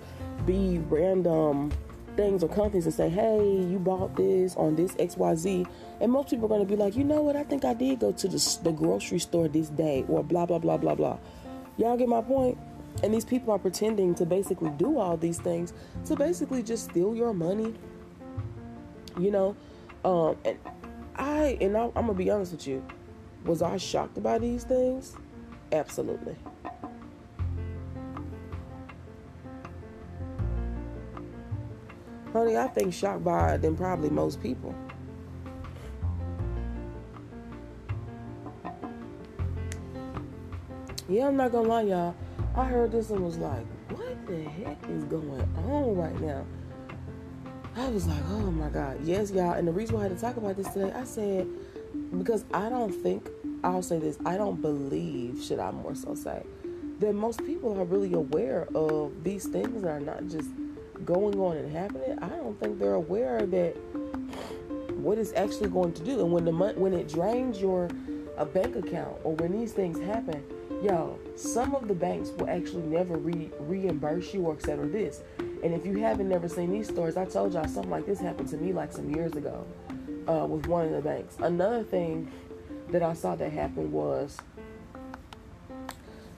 be 0.46 0.78
random 0.88 1.72
things 2.16 2.42
or 2.42 2.48
companies 2.48 2.84
and 2.84 2.94
say, 2.94 3.08
hey, 3.08 3.38
you 3.38 3.78
bought 3.78 4.16
this 4.16 4.56
on 4.56 4.74
this 4.74 4.92
XYZ. 4.94 5.66
And 6.00 6.12
most 6.12 6.30
people 6.30 6.46
are 6.46 6.48
going 6.48 6.60
to 6.60 6.66
be 6.66 6.76
like, 6.76 6.96
you 6.96 7.04
know 7.04 7.22
what? 7.22 7.36
I 7.36 7.44
think 7.44 7.64
I 7.64 7.74
did 7.74 8.00
go 8.00 8.12
to 8.12 8.28
the, 8.28 8.58
the 8.62 8.72
grocery 8.72 9.18
store 9.18 9.48
this 9.48 9.68
day 9.68 10.04
or 10.08 10.22
blah, 10.22 10.46
blah, 10.46 10.58
blah, 10.58 10.76
blah, 10.76 10.94
blah. 10.94 11.18
Y'all 11.76 11.96
get 11.96 12.08
my 12.08 12.20
point? 12.20 12.58
And 13.02 13.14
these 13.14 13.24
people 13.24 13.52
are 13.52 13.58
pretending 13.58 14.14
to 14.16 14.26
basically 14.26 14.70
do 14.70 14.98
all 14.98 15.16
these 15.16 15.38
things 15.38 15.72
to 16.06 16.16
basically 16.16 16.62
just 16.62 16.90
steal 16.90 17.14
your 17.14 17.32
money. 17.32 17.74
You 19.18 19.30
know? 19.30 19.56
Um, 20.04 20.36
and 20.44 20.58
I, 21.16 21.58
and 21.60 21.76
I, 21.76 21.84
I'm 21.84 21.92
going 21.92 22.08
to 22.08 22.14
be 22.14 22.30
honest 22.30 22.52
with 22.52 22.66
you, 22.66 22.84
was 23.44 23.62
I 23.62 23.76
shocked 23.76 24.22
by 24.22 24.38
these 24.38 24.64
things? 24.64 25.16
Absolutely. 25.72 26.36
Honey, 32.32 32.56
I 32.56 32.68
think 32.68 32.94
shocked 32.94 33.24
by 33.24 33.54
it 33.54 33.62
than 33.62 33.76
probably 33.76 34.08
most 34.08 34.40
people. 34.40 34.74
Yeah, 41.08 41.26
I'm 41.26 41.36
not 41.36 41.50
gonna 41.50 41.66
lie, 41.66 41.82
y'all. 41.82 42.14
I 42.54 42.64
heard 42.66 42.92
this 42.92 43.10
and 43.10 43.24
was 43.24 43.36
like, 43.36 43.66
what 43.88 44.26
the 44.28 44.44
heck 44.44 44.78
is 44.88 45.02
going 45.04 45.42
on 45.56 45.96
right 45.96 46.20
now? 46.20 46.46
I 47.76 47.88
was 47.88 48.06
like, 48.06 48.22
oh 48.30 48.50
my 48.50 48.68
God. 48.68 48.98
Yes, 49.04 49.30
y'all. 49.30 49.52
And 49.52 49.66
the 49.66 49.72
reason 49.72 49.96
why 49.96 50.02
I 50.02 50.08
had 50.08 50.16
to 50.16 50.20
talk 50.20 50.36
about 50.36 50.56
this 50.56 50.68
today, 50.68 50.92
I 50.92 51.04
said, 51.04 51.46
because 52.18 52.44
I 52.52 52.68
don't 52.68 52.92
think, 52.92 53.28
I'll 53.62 53.82
say 53.82 53.98
this, 53.98 54.18
I 54.24 54.36
don't 54.36 54.60
believe, 54.60 55.42
should 55.42 55.58
I 55.58 55.70
more 55.70 55.94
so 55.94 56.14
say, 56.14 56.42
that 56.98 57.14
most 57.14 57.44
people 57.44 57.78
are 57.80 57.84
really 57.84 58.12
aware 58.12 58.68
of 58.74 59.22
these 59.22 59.46
things 59.46 59.84
are 59.84 60.00
not 60.00 60.26
just 60.26 60.50
going 61.04 61.38
on 61.38 61.56
and 61.56 61.70
happening, 61.70 62.18
I 62.20 62.28
don't 62.28 62.58
think 62.60 62.78
they're 62.78 62.94
aware 62.94 63.46
that 63.46 63.76
what 64.96 65.18
it's 65.18 65.32
actually 65.32 65.70
going 65.70 65.92
to 65.94 66.04
do. 66.04 66.20
And 66.20 66.32
when 66.32 66.44
the 66.44 66.52
when 66.52 66.92
it 66.92 67.08
drains 67.08 67.60
your 67.60 67.88
a 68.36 68.44
bank 68.44 68.76
account 68.76 69.16
or 69.24 69.34
when 69.36 69.58
these 69.58 69.72
things 69.72 69.98
happen, 70.00 70.42
yo, 70.82 71.18
some 71.36 71.74
of 71.74 71.88
the 71.88 71.94
banks 71.94 72.30
will 72.30 72.48
actually 72.50 72.82
never 72.82 73.16
re- 73.16 73.50
reimburse 73.60 74.34
you 74.34 74.42
or 74.42 74.54
etc. 74.54 74.86
This. 74.86 75.22
And 75.62 75.74
if 75.74 75.84
you 75.84 75.98
haven't 75.98 76.28
never 76.28 76.48
seen 76.48 76.70
these 76.70 76.88
stories, 76.88 77.16
I 77.16 77.26
told 77.26 77.52
y'all 77.52 77.66
something 77.66 77.90
like 77.90 78.06
this 78.06 78.18
happened 78.18 78.48
to 78.48 78.56
me 78.56 78.72
like 78.72 78.92
some 78.92 79.10
years 79.10 79.32
ago 79.32 79.66
uh, 80.26 80.46
with 80.46 80.66
one 80.66 80.86
of 80.86 80.92
the 80.92 81.02
banks. 81.02 81.36
Another 81.38 81.82
thing 81.82 82.30
that 82.88 83.02
I 83.02 83.12
saw 83.12 83.36
that 83.36 83.52
happened 83.52 83.92
was 83.92 84.38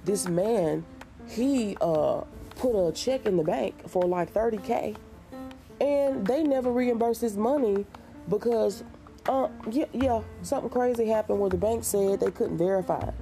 this 0.05 0.29
man, 0.29 0.85
he 1.29 1.76
uh, 1.81 2.23
put 2.57 2.88
a 2.88 2.93
check 2.93 3.26
in 3.26 3.37
the 3.37 3.45
bank 3.45 3.88
for 3.88 4.05
like 4.05 4.33
30K 4.35 4.97
and 5.81 6.26
they 6.26 6.43
never 6.43 6.71
reimbursed 6.71 7.21
his 7.21 7.37
money 7.37 7.85
because, 8.29 8.85
uh, 9.29 9.49
yeah, 9.71 9.87
yeah, 9.93 10.23
something 10.43 10.71
crazy 10.71 11.07
happened 11.07 11.41
where 11.41 11.50
the 11.50 11.57
bank 11.57 11.85
said 11.85 12.21
they 12.21 12.31
couldn't 12.31 12.59
verify 12.59 13.00
it. 13.00 13.14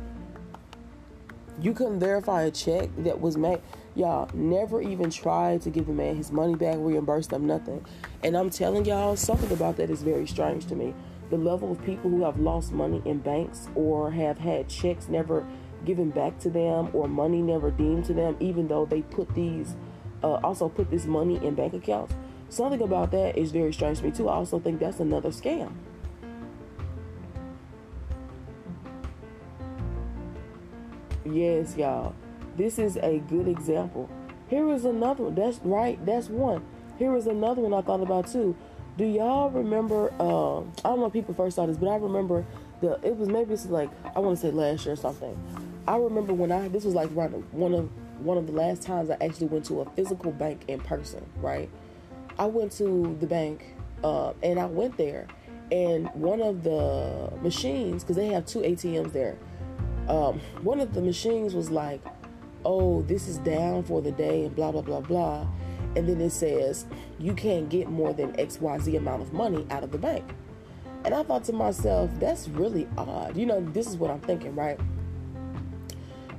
You 1.60 1.74
couldn't 1.74 2.00
verify 2.00 2.42
a 2.42 2.50
check 2.50 2.88
that 2.98 3.20
was 3.20 3.36
made. 3.36 3.60
Y'all 3.96 4.30
never 4.34 4.80
even 4.80 5.10
tried 5.10 5.62
to 5.62 5.70
give 5.70 5.86
the 5.86 5.92
man 5.92 6.16
his 6.16 6.30
money 6.30 6.54
back, 6.54 6.76
reimburse 6.78 7.26
them, 7.26 7.46
nothing. 7.46 7.84
And 8.22 8.36
I'm 8.36 8.48
telling 8.48 8.84
y'all, 8.84 9.16
something 9.16 9.50
about 9.50 9.76
that 9.78 9.90
is 9.90 10.02
very 10.02 10.26
strange 10.26 10.66
to 10.66 10.76
me. 10.76 10.94
The 11.30 11.36
level 11.36 11.72
of 11.72 11.82
people 11.84 12.10
who 12.10 12.24
have 12.24 12.38
lost 12.38 12.72
money 12.72 13.02
in 13.04 13.18
banks 13.18 13.68
or 13.74 14.10
have 14.10 14.38
had 14.38 14.68
checks 14.68 15.08
never 15.08 15.46
given 15.84 16.10
back 16.10 16.38
to 16.40 16.50
them 16.50 16.90
or 16.92 17.08
money 17.08 17.42
never 17.42 17.70
deemed 17.70 18.04
to 18.06 18.14
them, 18.14 18.36
even 18.38 18.68
though 18.68 18.84
they 18.84 19.02
put 19.02 19.34
these, 19.34 19.74
uh, 20.22 20.34
also 20.44 20.68
put 20.68 20.90
this 20.90 21.06
money 21.06 21.44
in 21.44 21.54
bank 21.54 21.74
accounts. 21.74 22.14
Something 22.48 22.82
about 22.82 23.10
that 23.12 23.36
is 23.36 23.50
very 23.50 23.72
strange 23.72 23.98
to 23.98 24.04
me 24.04 24.10
too. 24.10 24.28
I 24.28 24.34
also 24.34 24.58
think 24.60 24.80
that's 24.80 25.00
another 25.00 25.30
scam. 25.30 25.72
Yes, 31.24 31.76
y'all. 31.76 32.14
This 32.60 32.78
is 32.78 32.98
a 32.98 33.20
good 33.20 33.48
example. 33.48 34.06
Here 34.48 34.70
is 34.70 34.84
another 34.84 35.24
one. 35.24 35.34
That's 35.34 35.60
right. 35.64 35.98
That's 36.04 36.28
one. 36.28 36.62
Here 36.98 37.16
is 37.16 37.26
another 37.26 37.62
one 37.62 37.72
I 37.72 37.80
thought 37.80 38.02
about 38.02 38.30
too. 38.30 38.54
Do 38.98 39.06
y'all 39.06 39.48
remember? 39.48 40.12
Uh, 40.20 40.58
I 40.60 40.90
don't 40.90 41.00
know 41.00 41.06
if 41.06 41.14
people 41.14 41.32
first 41.32 41.56
saw 41.56 41.64
this, 41.64 41.78
but 41.78 41.88
I 41.88 41.96
remember 41.96 42.44
the. 42.82 43.00
It 43.02 43.16
was 43.16 43.30
maybe 43.30 43.54
it's 43.54 43.64
like 43.64 43.88
I 44.14 44.18
want 44.18 44.36
to 44.36 44.42
say 44.42 44.50
last 44.50 44.84
year 44.84 44.92
or 44.92 44.96
something. 44.96 45.34
I 45.88 45.96
remember 45.96 46.34
when 46.34 46.52
I 46.52 46.68
this 46.68 46.84
was 46.84 46.92
like 46.92 47.08
one 47.12 47.72
of 47.72 47.88
one 48.22 48.36
of 48.36 48.46
the 48.46 48.52
last 48.52 48.82
times 48.82 49.08
I 49.08 49.16
actually 49.22 49.46
went 49.46 49.64
to 49.66 49.80
a 49.80 49.90
physical 49.92 50.30
bank 50.30 50.64
in 50.68 50.80
person. 50.80 51.24
Right, 51.36 51.70
I 52.38 52.44
went 52.44 52.72
to 52.72 53.16
the 53.20 53.26
bank 53.26 53.74
uh, 54.04 54.34
and 54.42 54.60
I 54.60 54.66
went 54.66 54.98
there, 54.98 55.28
and 55.72 56.10
one 56.12 56.42
of 56.42 56.62
the 56.62 57.32
machines 57.40 58.04
because 58.04 58.16
they 58.16 58.26
have 58.26 58.44
two 58.44 58.58
ATMs 58.58 59.14
there 59.14 59.38
um, 60.10 60.40
one 60.62 60.80
of 60.80 60.92
the 60.92 61.00
machines 61.00 61.54
was 61.54 61.70
like, 61.70 62.00
oh, 62.64 63.02
this 63.02 63.28
is 63.28 63.38
down 63.38 63.82
for 63.82 64.02
the 64.02 64.12
day 64.12 64.44
and 64.44 64.54
blah, 64.54 64.72
blah, 64.72 64.82
blah, 64.82 65.00
blah. 65.00 65.46
And 65.96 66.08
then 66.08 66.20
it 66.20 66.30
says, 66.30 66.86
you 67.18 67.34
can't 67.34 67.68
get 67.68 67.88
more 67.88 68.12
than 68.12 68.32
XYZ 68.34 68.96
amount 68.96 69.22
of 69.22 69.32
money 69.32 69.66
out 69.70 69.82
of 69.82 69.90
the 69.90 69.98
bank. 69.98 70.24
And 71.04 71.14
I 71.14 71.22
thought 71.22 71.44
to 71.44 71.52
myself, 71.52 72.10
that's 72.18 72.48
really 72.48 72.86
odd. 72.96 73.36
You 73.36 73.46
know, 73.46 73.60
this 73.60 73.86
is 73.88 73.96
what 73.96 74.10
I'm 74.10 74.20
thinking, 74.20 74.54
right? 74.54 74.78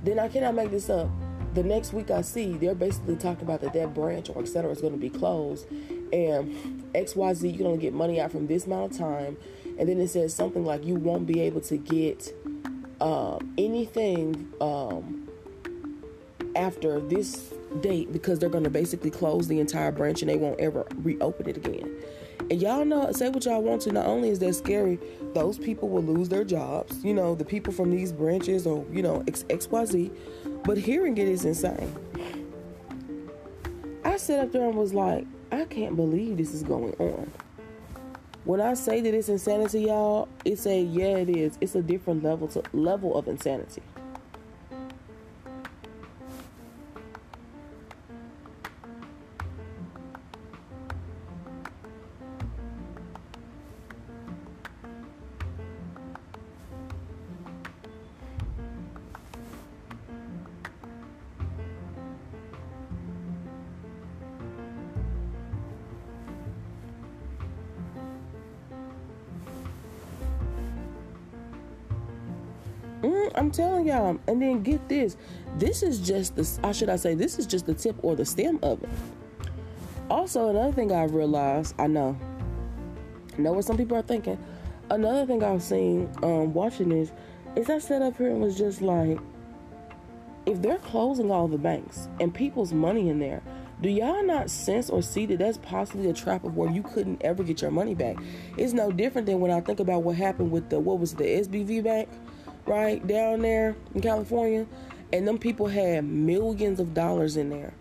Then 0.03 0.19
I 0.19 0.27
cannot 0.27 0.55
make 0.55 0.71
this 0.71 0.89
up. 0.89 1.09
The 1.53 1.63
next 1.63 1.91
week 1.91 2.11
I 2.11 2.21
see, 2.21 2.53
they're 2.53 2.75
basically 2.75 3.17
talking 3.17 3.43
about 3.43 3.59
that 3.61 3.73
that 3.73 3.93
branch 3.93 4.29
or 4.29 4.41
etc. 4.41 4.71
is 4.71 4.79
going 4.79 4.93
to 4.93 4.99
be 4.99 5.09
closed. 5.09 5.69
And 6.13 6.93
XYZ, 6.93 7.51
you 7.51 7.57
can 7.57 7.67
only 7.67 7.79
get 7.79 7.93
money 7.93 8.21
out 8.21 8.31
from 8.31 8.47
this 8.47 8.65
amount 8.65 8.93
of 8.93 8.97
time. 8.97 9.37
And 9.77 9.89
then 9.89 9.99
it 9.99 10.09
says 10.09 10.33
something 10.33 10.63
like 10.63 10.85
you 10.85 10.95
won't 10.95 11.27
be 11.27 11.41
able 11.41 11.61
to 11.61 11.77
get 11.77 12.33
um, 13.01 13.53
anything 13.57 14.47
um, 14.61 15.20
after 16.55 17.00
this 17.00 17.53
date 17.81 18.12
because 18.12 18.39
they're 18.39 18.50
going 18.50 18.63
to 18.63 18.70
basically 18.70 19.10
close 19.10 19.48
the 19.48 19.60
entire 19.60 19.91
branch 19.91 20.22
and 20.22 20.29
they 20.29 20.38
won't 20.38 20.60
ever 20.60 20.86
reopen 20.98 21.50
it 21.50 21.58
again. 21.58 21.89
And 22.50 22.62
y'all 22.62 22.84
know, 22.84 23.12
say 23.13 23.29
what 23.29 23.46
y'all 23.46 23.62
want 23.62 23.81
to. 23.84 23.93
Not 23.93 24.05
only 24.05 24.29
is 24.29 24.39
that 24.39 24.53
scary, 24.53 25.00
those 25.34 25.58
people 25.58 25.88
will 25.89 26.03
lose 26.03 26.27
their 26.27 26.43
jobs. 26.43 27.03
You 27.03 27.13
know, 27.13 27.36
the 27.36 27.46
people 27.46 27.72
from 27.72 27.91
these 27.91 28.12
branches 28.12 28.67
or, 28.67 28.86
you 28.91 29.01
know, 29.01 29.22
XYZ. 29.22 30.12
But 30.63 30.78
hearing 30.78 31.17
it 31.17 31.28
is 31.28 31.45
insane. 31.45 31.95
I 34.04 34.17
sat 34.17 34.39
up 34.39 34.52
there 34.52 34.67
and 34.67 34.75
was 34.75 34.93
like, 34.93 35.25
I 35.52 35.65
can't 35.65 35.95
believe 35.95 36.38
this 36.38 36.54
is 36.54 36.63
going 36.63 36.93
on. 36.99 37.32
When 38.43 38.60
I 38.60 38.73
say 38.73 39.02
that 39.02 39.13
it's 39.13 39.30
insanity, 39.30 39.82
y'all, 39.82 40.28
it's 40.43 40.65
a 40.65 40.82
yeah, 40.82 41.17
it 41.17 41.30
is. 41.30 41.58
It's 41.62 41.75
a 41.75 41.82
different 41.82 42.23
level 42.23 42.47
to 42.49 42.63
level 42.73 43.15
of 43.15 43.28
insanity. 43.28 43.84
I'm 73.51 73.55
telling 73.55 73.85
y'all. 73.85 74.17
And 74.27 74.41
then 74.41 74.63
get 74.63 74.87
this. 74.87 75.17
This 75.57 75.83
is 75.83 75.99
just 75.99 76.37
the, 76.37 76.59
how 76.63 76.71
should 76.71 76.87
I 76.87 76.95
say, 76.95 77.15
this 77.15 77.37
is 77.37 77.45
just 77.45 77.65
the 77.65 77.73
tip 77.73 77.97
or 78.01 78.15
the 78.15 78.23
stem 78.23 78.57
of 78.63 78.81
it. 78.81 78.89
Also, 80.09 80.47
another 80.47 80.71
thing 80.71 80.93
I 80.93 81.03
realized, 81.03 81.75
I 81.77 81.87
know, 81.87 82.17
I 83.37 83.41
know 83.41 83.51
what 83.51 83.65
some 83.65 83.75
people 83.75 83.97
are 83.97 84.03
thinking. 84.03 84.41
Another 84.89 85.25
thing 85.25 85.43
I've 85.43 85.61
seen 85.61 86.09
um, 86.23 86.53
watching 86.53 86.87
this 86.87 87.11
is 87.57 87.69
I 87.69 87.79
sat 87.79 88.01
up 88.01 88.15
here 88.17 88.29
and 88.29 88.39
was 88.39 88.57
just 88.57 88.81
like, 88.81 89.19
if 90.45 90.61
they're 90.61 90.77
closing 90.77 91.29
all 91.29 91.49
the 91.49 91.57
banks 91.57 92.07
and 92.21 92.33
people's 92.33 92.71
money 92.71 93.09
in 93.09 93.19
there, 93.19 93.41
do 93.81 93.89
y'all 93.89 94.25
not 94.25 94.49
sense 94.49 94.89
or 94.89 95.01
see 95.01 95.25
that 95.25 95.39
that's 95.39 95.57
possibly 95.57 96.09
a 96.09 96.13
trap 96.13 96.45
of 96.45 96.55
where 96.55 96.71
you 96.71 96.83
couldn't 96.83 97.21
ever 97.21 97.43
get 97.43 97.61
your 97.61 97.71
money 97.71 97.95
back? 97.95 98.15
It's 98.55 98.71
no 98.71 98.93
different 98.93 99.27
than 99.27 99.41
when 99.41 99.51
I 99.51 99.59
think 99.59 99.81
about 99.81 100.03
what 100.03 100.15
happened 100.15 100.51
with 100.51 100.69
the 100.69 100.79
what 100.79 100.99
was 100.99 101.15
the 101.15 101.25
SBV 101.25 101.83
bank 101.83 102.07
right 102.65 103.06
down 103.08 103.41
there 103.41 103.76
in 103.93 104.02
California, 104.02 104.65
and 105.13 105.28
them 105.28 105.38
people 105.38 105.67
had 105.67 106.04
millions 106.06 106.80
of 106.80 106.93
dollars 106.93 107.38
in 107.38 107.50
there, 107.50 107.74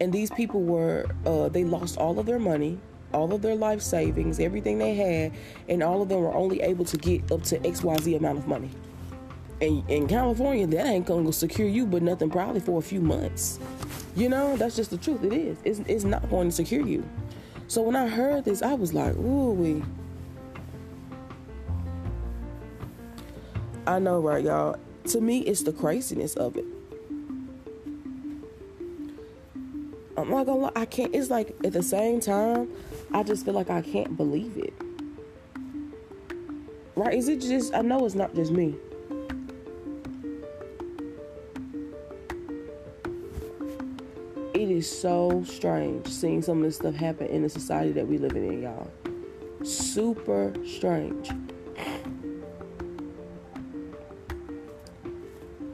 and 0.00 0.12
these 0.12 0.30
people 0.30 0.62
were 0.62 1.06
uh, 1.24 1.48
they 1.48 1.64
lost 1.64 1.96
all 1.98 2.18
of 2.18 2.26
their 2.26 2.38
money, 2.38 2.78
all 3.12 3.32
of 3.32 3.42
their 3.42 3.54
life 3.54 3.80
savings, 3.80 4.40
everything 4.40 4.78
they 4.78 4.94
had, 4.94 5.32
and 5.68 5.82
all 5.82 6.02
of 6.02 6.08
them 6.08 6.20
were 6.20 6.34
only 6.34 6.60
able 6.60 6.84
to 6.84 6.96
get 6.96 7.30
up 7.32 7.42
to 7.44 7.64
X 7.66 7.82
Y 7.82 7.96
Z 7.98 8.14
amount 8.14 8.38
of 8.38 8.46
money. 8.46 8.70
And 9.60 9.88
in 9.88 10.06
California, 10.06 10.66
that 10.66 10.86
ain't 10.86 11.06
gonna 11.06 11.32
secure 11.32 11.68
you, 11.68 11.86
but 11.86 12.02
nothing 12.02 12.28
probably 12.28 12.60
for 12.60 12.78
a 12.78 12.82
few 12.82 13.00
months. 13.00 13.58
You 14.14 14.28
know, 14.28 14.56
that's 14.56 14.76
just 14.76 14.90
the 14.90 14.98
truth. 14.98 15.22
It 15.24 15.32
is. 15.32 15.58
It's, 15.64 15.80
it's 15.86 16.04
not 16.04 16.28
going 16.30 16.48
to 16.48 16.54
secure 16.54 16.86
you. 16.86 17.08
So 17.68 17.82
when 17.82 17.96
I 17.96 18.06
heard 18.08 18.44
this, 18.44 18.62
I 18.62 18.74
was 18.74 18.94
like, 18.94 19.14
ooh, 19.16 19.52
we 19.52 19.82
I 23.86 24.00
know, 24.00 24.20
right, 24.20 24.44
y'all? 24.44 24.76
To 25.04 25.20
me, 25.20 25.40
it's 25.40 25.62
the 25.62 25.72
craziness 25.72 26.34
of 26.34 26.56
it. 26.56 26.64
I'm 30.16 30.30
not 30.30 30.46
gonna 30.46 30.60
lie, 30.60 30.72
I 30.74 30.86
can't. 30.86 31.14
It's 31.14 31.30
like 31.30 31.54
at 31.62 31.72
the 31.72 31.82
same 31.82 32.20
time, 32.20 32.68
I 33.12 33.22
just 33.22 33.44
feel 33.44 33.54
like 33.54 33.70
I 33.70 33.82
can't 33.82 34.16
believe 34.16 34.56
it. 34.56 34.74
Right? 36.96 37.14
Is 37.14 37.28
it 37.28 37.40
just, 37.40 37.74
I 37.74 37.82
know 37.82 38.04
it's 38.04 38.14
not 38.14 38.34
just 38.34 38.50
me. 38.50 38.74
It 44.54 44.70
is 44.70 44.90
so 44.90 45.44
strange 45.46 46.08
seeing 46.08 46.42
some 46.42 46.58
of 46.58 46.64
this 46.64 46.76
stuff 46.76 46.94
happen 46.94 47.28
in 47.28 47.42
the 47.42 47.48
society 47.48 47.92
that 47.92 48.08
we 48.08 48.18
live 48.18 48.34
in, 48.34 48.62
y'all. 48.62 48.90
Super 49.62 50.52
strange. 50.66 51.30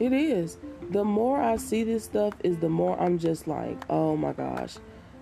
It 0.03 0.11
is. 0.11 0.57
The 0.89 1.05
more 1.05 1.41
I 1.41 1.55
see 1.55 1.85
this 1.85 2.03
stuff, 2.03 2.33
is 2.43 2.57
the 2.57 2.67
more 2.67 2.99
I'm 2.99 3.17
just 3.17 3.47
like, 3.47 3.81
oh 3.89 4.17
my 4.17 4.33
gosh, 4.33 4.75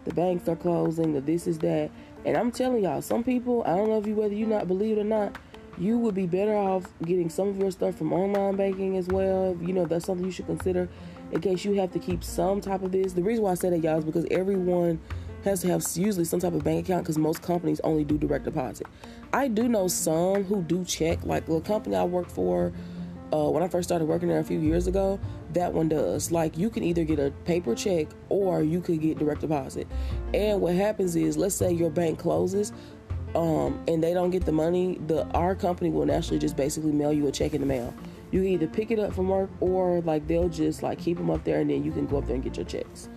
the 0.05 0.13
banks 0.15 0.49
are 0.49 0.55
closing, 0.55 1.13
the 1.13 1.21
this 1.21 1.45
is 1.45 1.59
that. 1.59 1.91
And 2.25 2.35
I'm 2.35 2.51
telling 2.51 2.83
y'all, 2.83 3.03
some 3.03 3.23
people, 3.23 3.61
I 3.67 3.75
don't 3.75 3.89
know 3.89 3.99
if 3.99 4.07
you 4.07 4.15
whether 4.15 4.33
you 4.33 4.47
not 4.47 4.67
believe 4.67 4.97
it 4.97 5.01
or 5.01 5.03
not, 5.03 5.37
you 5.77 5.99
would 5.99 6.15
be 6.15 6.25
better 6.25 6.55
off 6.55 6.87
getting 7.05 7.29
some 7.29 7.49
of 7.49 7.59
your 7.59 7.69
stuff 7.69 7.95
from 7.95 8.11
online 8.11 8.55
banking 8.55 8.97
as 8.97 9.07
well. 9.07 9.55
You 9.61 9.71
know, 9.71 9.85
that's 9.85 10.05
something 10.05 10.25
you 10.25 10.31
should 10.31 10.47
consider 10.47 10.89
in 11.31 11.41
case 11.41 11.63
you 11.63 11.73
have 11.75 11.91
to 11.91 11.99
keep 11.99 12.23
some 12.23 12.59
type 12.59 12.81
of 12.81 12.91
this. 12.91 13.13
The 13.13 13.21
reason 13.21 13.43
why 13.43 13.51
I 13.51 13.53
say 13.53 13.69
that, 13.69 13.83
y'all, 13.83 13.99
is 13.99 14.03
because 14.03 14.25
everyone 14.31 14.99
has 15.43 15.61
to 15.61 15.67
have 15.67 15.85
usually 15.93 16.25
some 16.25 16.39
type 16.39 16.53
of 16.53 16.63
bank 16.63 16.87
account 16.87 17.03
because 17.03 17.19
most 17.19 17.43
companies 17.43 17.79
only 17.83 18.03
do 18.03 18.17
direct 18.17 18.45
deposit. 18.45 18.87
I 19.31 19.47
do 19.47 19.67
know 19.67 19.87
some 19.87 20.43
who 20.45 20.63
do 20.63 20.83
check, 20.85 21.23
like 21.23 21.45
the 21.45 21.61
company 21.61 21.95
I 21.95 22.03
work 22.03 22.31
for 22.31 22.73
uh, 23.33 23.49
when 23.49 23.63
I 23.63 23.67
first 23.67 23.87
started 23.87 24.05
working 24.05 24.27
there 24.27 24.39
a 24.39 24.43
few 24.43 24.59
years 24.59 24.87
ago, 24.87 25.19
that 25.53 25.73
one 25.73 25.89
does. 25.89 26.31
Like 26.31 26.57
you 26.57 26.69
can 26.69 26.83
either 26.83 27.03
get 27.03 27.19
a 27.19 27.31
paper 27.45 27.75
check 27.75 28.07
or 28.29 28.63
you 28.63 28.81
could 28.81 29.01
get 29.01 29.19
direct 29.19 29.41
deposit. 29.41 29.87
And 30.33 30.61
what 30.61 30.75
happens 30.75 31.15
is, 31.15 31.37
let's 31.37 31.55
say 31.55 31.71
your 31.71 31.89
bank 31.89 32.19
closes, 32.19 32.71
um, 33.35 33.81
and 33.87 34.03
they 34.03 34.13
don't 34.13 34.29
get 34.29 34.45
the 34.45 34.51
money, 34.51 34.99
the 35.07 35.25
our 35.29 35.55
company 35.55 35.89
will 35.89 36.05
naturally 36.05 36.39
just 36.39 36.55
basically 36.55 36.91
mail 36.91 37.13
you 37.13 37.27
a 37.27 37.31
check 37.31 37.53
in 37.53 37.61
the 37.61 37.67
mail. 37.67 37.93
You 38.31 38.43
either 38.43 38.67
pick 38.67 38.91
it 38.91 38.99
up 38.99 39.13
from 39.13 39.29
work 39.29 39.49
or 39.59 40.01
like 40.01 40.27
they'll 40.27 40.49
just 40.49 40.83
like 40.83 40.99
keep 40.99 41.17
them 41.17 41.29
up 41.29 41.43
there 41.43 41.59
and 41.59 41.69
then 41.69 41.83
you 41.83 41.91
can 41.91 42.07
go 42.07 42.17
up 42.17 42.25
there 42.25 42.35
and 42.35 42.43
get 42.43 42.57
your 42.57 42.65
checks. 42.65 43.09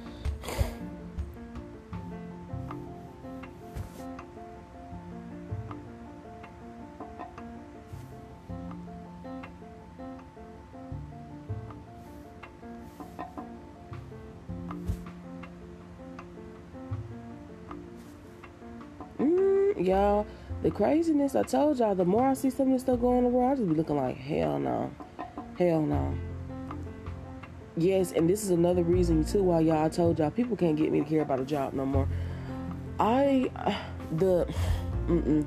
Craziness, 20.75 21.37
I 21.37 21.45
told 21.45 21.79
y'all, 21.79 21.95
the 21.95 22.05
more 22.05 22.29
I 22.29 22.35
see 22.35 22.51
some 22.51 22.67
of 22.67 22.73
this 22.73 22.83
stuff 22.83 23.01
going 23.01 23.19
on 23.19 23.25
the 23.25 23.31
world, 23.31 23.53
I 23.53 23.55
just 23.55 23.69
be 23.69 23.75
looking 23.75 23.97
like, 23.97 24.17
hell 24.17 24.59
no. 24.59 24.93
Hell 25.59 25.83
no. 25.83 26.15
Yes, 27.77 28.13
and 28.13 28.29
this 28.29 28.45
is 28.45 28.51
another 28.51 28.83
reason 28.83 29.25
too 29.25 29.43
why 29.43 29.61
y'all 29.61 29.85
I 29.85 29.89
told 29.89 30.19
y'all 30.19 30.31
people 30.31 30.57
can't 30.57 30.77
get 30.77 30.93
me 30.93 31.01
to 31.01 31.05
care 31.05 31.23
about 31.23 31.41
a 31.41 31.45
job 31.45 31.73
no 31.73 31.87
more. 31.87 32.09
I 33.01 33.51
the 34.13 34.47
mm-mm, 35.07 35.47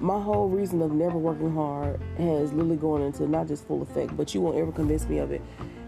my 0.00 0.20
whole 0.20 0.48
reason 0.48 0.82
of 0.82 0.92
never 0.92 1.16
working 1.16 1.54
hard 1.54 2.00
has 2.18 2.52
literally 2.52 2.76
gone 2.76 3.02
into 3.02 3.26
not 3.26 3.48
just 3.48 3.66
full 3.66 3.82
effect, 3.82 4.16
but 4.16 4.34
you 4.34 4.40
won't 4.40 4.58
ever 4.58 4.72
convince 4.72 5.08
me 5.08 5.18
of 5.18 5.30
it. 5.30 5.42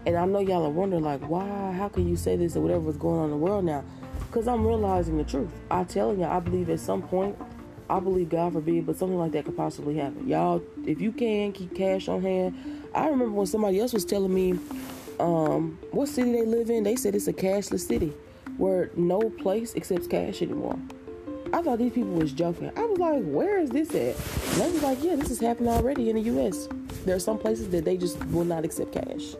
And 0.05 0.15
I 0.15 0.25
know 0.25 0.39
y'all 0.39 0.65
are 0.65 0.69
wondering 0.69 1.03
like, 1.03 1.21
why? 1.27 1.73
How 1.73 1.89
can 1.89 2.07
you 2.07 2.15
say 2.15 2.37
this 2.37 2.55
or 2.55 2.61
whatever 2.61 2.89
is 2.89 2.97
going 2.97 3.19
on 3.19 3.25
in 3.25 3.31
the 3.31 3.37
world 3.37 3.65
now? 3.65 3.83
Because 4.27 4.47
I'm 4.47 4.65
realizing 4.65 5.17
the 5.17 5.23
truth. 5.23 5.51
I 5.69 5.83
telling 5.83 6.21
y'all, 6.21 6.31
I 6.31 6.39
believe 6.39 6.69
at 6.69 6.79
some 6.79 7.01
point 7.01 7.37
I 7.89 7.99
believe 7.99 8.29
God 8.29 8.53
forbid, 8.53 8.85
but 8.85 8.97
something 8.97 9.17
like 9.17 9.31
that 9.31 9.45
could 9.45 9.55
possibly 9.55 9.95
happen. 9.95 10.27
Y'all, 10.27 10.61
if 10.85 10.99
you 10.99 11.11
can 11.11 11.53
keep 11.53 11.75
cash 11.75 12.07
on 12.07 12.21
hand. 12.21 12.55
I 12.93 13.07
remember 13.09 13.31
when 13.31 13.45
somebody 13.45 13.79
else 13.79 13.93
was 13.93 14.05
telling 14.05 14.33
me 14.33 14.59
um, 15.19 15.77
what 15.91 16.07
city 16.09 16.31
they 16.31 16.45
live 16.45 16.69
in. 16.69 16.83
They 16.83 16.95
said 16.95 17.15
it's 17.15 17.27
a 17.27 17.33
cashless 17.33 17.87
city 17.87 18.13
where 18.57 18.91
no 18.95 19.29
place 19.29 19.75
accepts 19.75 20.07
cash 20.07 20.41
anymore. 20.41 20.77
I 21.53 21.61
thought 21.61 21.79
these 21.79 21.93
people 21.93 22.11
was 22.11 22.33
joking. 22.33 22.71
I 22.75 22.85
was 22.85 22.97
like, 22.97 23.23
where 23.23 23.59
is 23.59 23.69
this 23.69 23.89
at? 23.91 23.95
And 23.95 24.61
they 24.61 24.71
was 24.71 24.83
like, 24.83 25.01
yeah, 25.01 25.15
this 25.15 25.31
is 25.31 25.39
happening 25.39 25.69
already 25.69 26.09
in 26.09 26.17
the 26.17 26.23
U.S. 26.23 26.67
There 27.05 27.15
are 27.15 27.19
some 27.19 27.37
places 27.37 27.69
that 27.69 27.85
they 27.85 27.95
just 27.95 28.23
will 28.27 28.43
not 28.43 28.65
accept 28.65 28.91
cash. 28.91 29.35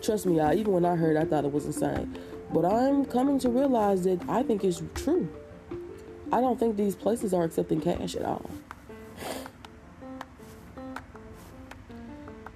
Trust 0.00 0.26
me, 0.26 0.38
y'all, 0.38 0.52
even 0.52 0.72
when 0.72 0.84
I 0.84 0.96
heard, 0.96 1.16
I 1.16 1.24
thought 1.24 1.44
it 1.44 1.52
was 1.52 1.66
insane. 1.66 2.18
But 2.52 2.64
I'm 2.64 3.04
coming 3.04 3.38
to 3.40 3.48
realize 3.48 4.02
that 4.02 4.20
I 4.28 4.42
think 4.42 4.64
it's 4.64 4.82
true. 4.94 5.28
I 6.32 6.40
don't 6.40 6.58
think 6.58 6.76
these 6.76 6.96
places 6.96 7.34
are 7.34 7.44
accepting 7.44 7.80
cash 7.80 8.16
at 8.16 8.24
all. 8.24 8.50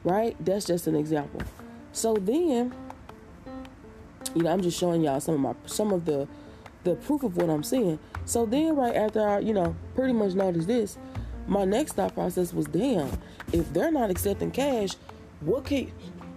Right? 0.02 0.34
That's 0.40 0.64
just 0.64 0.86
an 0.86 0.96
example. 0.96 1.42
So 1.92 2.14
then, 2.14 2.74
you 4.34 4.42
know, 4.42 4.50
I'm 4.50 4.62
just 4.62 4.78
showing 4.78 5.02
y'all 5.02 5.20
some 5.20 5.34
of 5.34 5.40
my 5.40 5.54
some 5.66 5.92
of 5.92 6.04
the 6.06 6.26
the 6.84 6.94
proof 6.94 7.22
of 7.22 7.36
what 7.36 7.50
I'm 7.50 7.62
seeing. 7.62 7.98
So 8.24 8.46
then, 8.46 8.74
right 8.76 8.94
after 8.94 9.28
I, 9.28 9.40
you 9.40 9.52
know, 9.52 9.76
pretty 9.94 10.12
much 10.12 10.34
noticed 10.34 10.68
this, 10.68 10.96
my 11.46 11.64
next 11.64 11.94
thought 11.94 12.14
process 12.14 12.52
was, 12.52 12.66
damn, 12.66 13.10
if 13.52 13.72
they're 13.72 13.92
not 13.92 14.10
accepting 14.10 14.50
cash, 14.50 14.90
what 15.40 15.64
can 15.64 15.92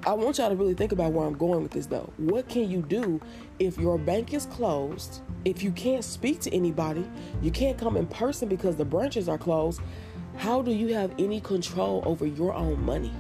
I 0.05 0.13
want 0.13 0.37
y'all 0.37 0.49
to 0.49 0.55
really 0.55 0.75
think 0.75 0.93
about 0.93 1.11
where 1.11 1.27
I'm 1.27 1.37
going 1.37 1.61
with 1.61 1.73
this 1.73 1.85
though. 1.85 2.13
What 2.15 2.47
can 2.47 2.69
you 2.69 2.81
do 2.81 3.19
if 3.59 3.77
your 3.77 3.97
bank 3.97 4.33
is 4.33 4.45
closed? 4.45 5.21
If 5.43 5.61
you 5.61 5.71
can't 5.71 6.05
speak 6.05 6.39
to 6.41 6.53
anybody, 6.53 7.05
you 7.41 7.51
can't 7.51 7.77
come 7.77 7.97
in 7.97 8.07
person 8.07 8.47
because 8.47 8.77
the 8.77 8.85
branches 8.85 9.27
are 9.27 9.37
closed. 9.37 9.81
How 10.37 10.61
do 10.61 10.71
you 10.71 10.93
have 10.93 11.11
any 11.19 11.41
control 11.41 12.01
over 12.05 12.25
your 12.25 12.53
own 12.53 12.81
money? 12.81 13.11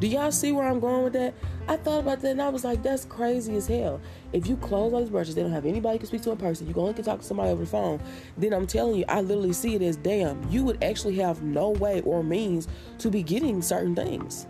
Do 0.00 0.06
y'all 0.06 0.30
see 0.32 0.52
where 0.52 0.68
I'm 0.68 0.80
going 0.80 1.04
with 1.04 1.14
that? 1.14 1.32
I 1.66 1.78
thought 1.78 2.00
about 2.00 2.20
that 2.20 2.32
and 2.32 2.42
I 2.42 2.50
was 2.50 2.62
like, 2.62 2.82
that's 2.82 3.06
crazy 3.06 3.56
as 3.56 3.66
hell. 3.66 4.02
If 4.34 4.46
you 4.46 4.56
close 4.56 4.92
all 4.92 5.00
these 5.00 5.08
branches, 5.08 5.34
they 5.34 5.40
don't 5.40 5.52
have 5.52 5.64
anybody 5.64 5.94
you 5.94 5.98
can 6.00 6.08
speak 6.08 6.20
to 6.22 6.32
in 6.32 6.36
person. 6.36 6.68
You 6.68 6.74
only 6.74 6.92
can 6.92 7.04
talk 7.04 7.20
to 7.20 7.24
somebody 7.24 7.48
over 7.48 7.64
the 7.64 7.70
phone. 7.70 8.00
Then 8.36 8.52
I'm 8.52 8.66
telling 8.66 8.96
you, 8.96 9.06
I 9.08 9.22
literally 9.22 9.54
see 9.54 9.76
it 9.76 9.80
as 9.80 9.96
damn, 9.96 10.46
you 10.50 10.62
would 10.64 10.84
actually 10.84 11.16
have 11.16 11.42
no 11.42 11.70
way 11.70 12.02
or 12.02 12.22
means 12.22 12.68
to 12.98 13.10
be 13.10 13.22
getting 13.22 13.62
certain 13.62 13.94
things 13.94 14.46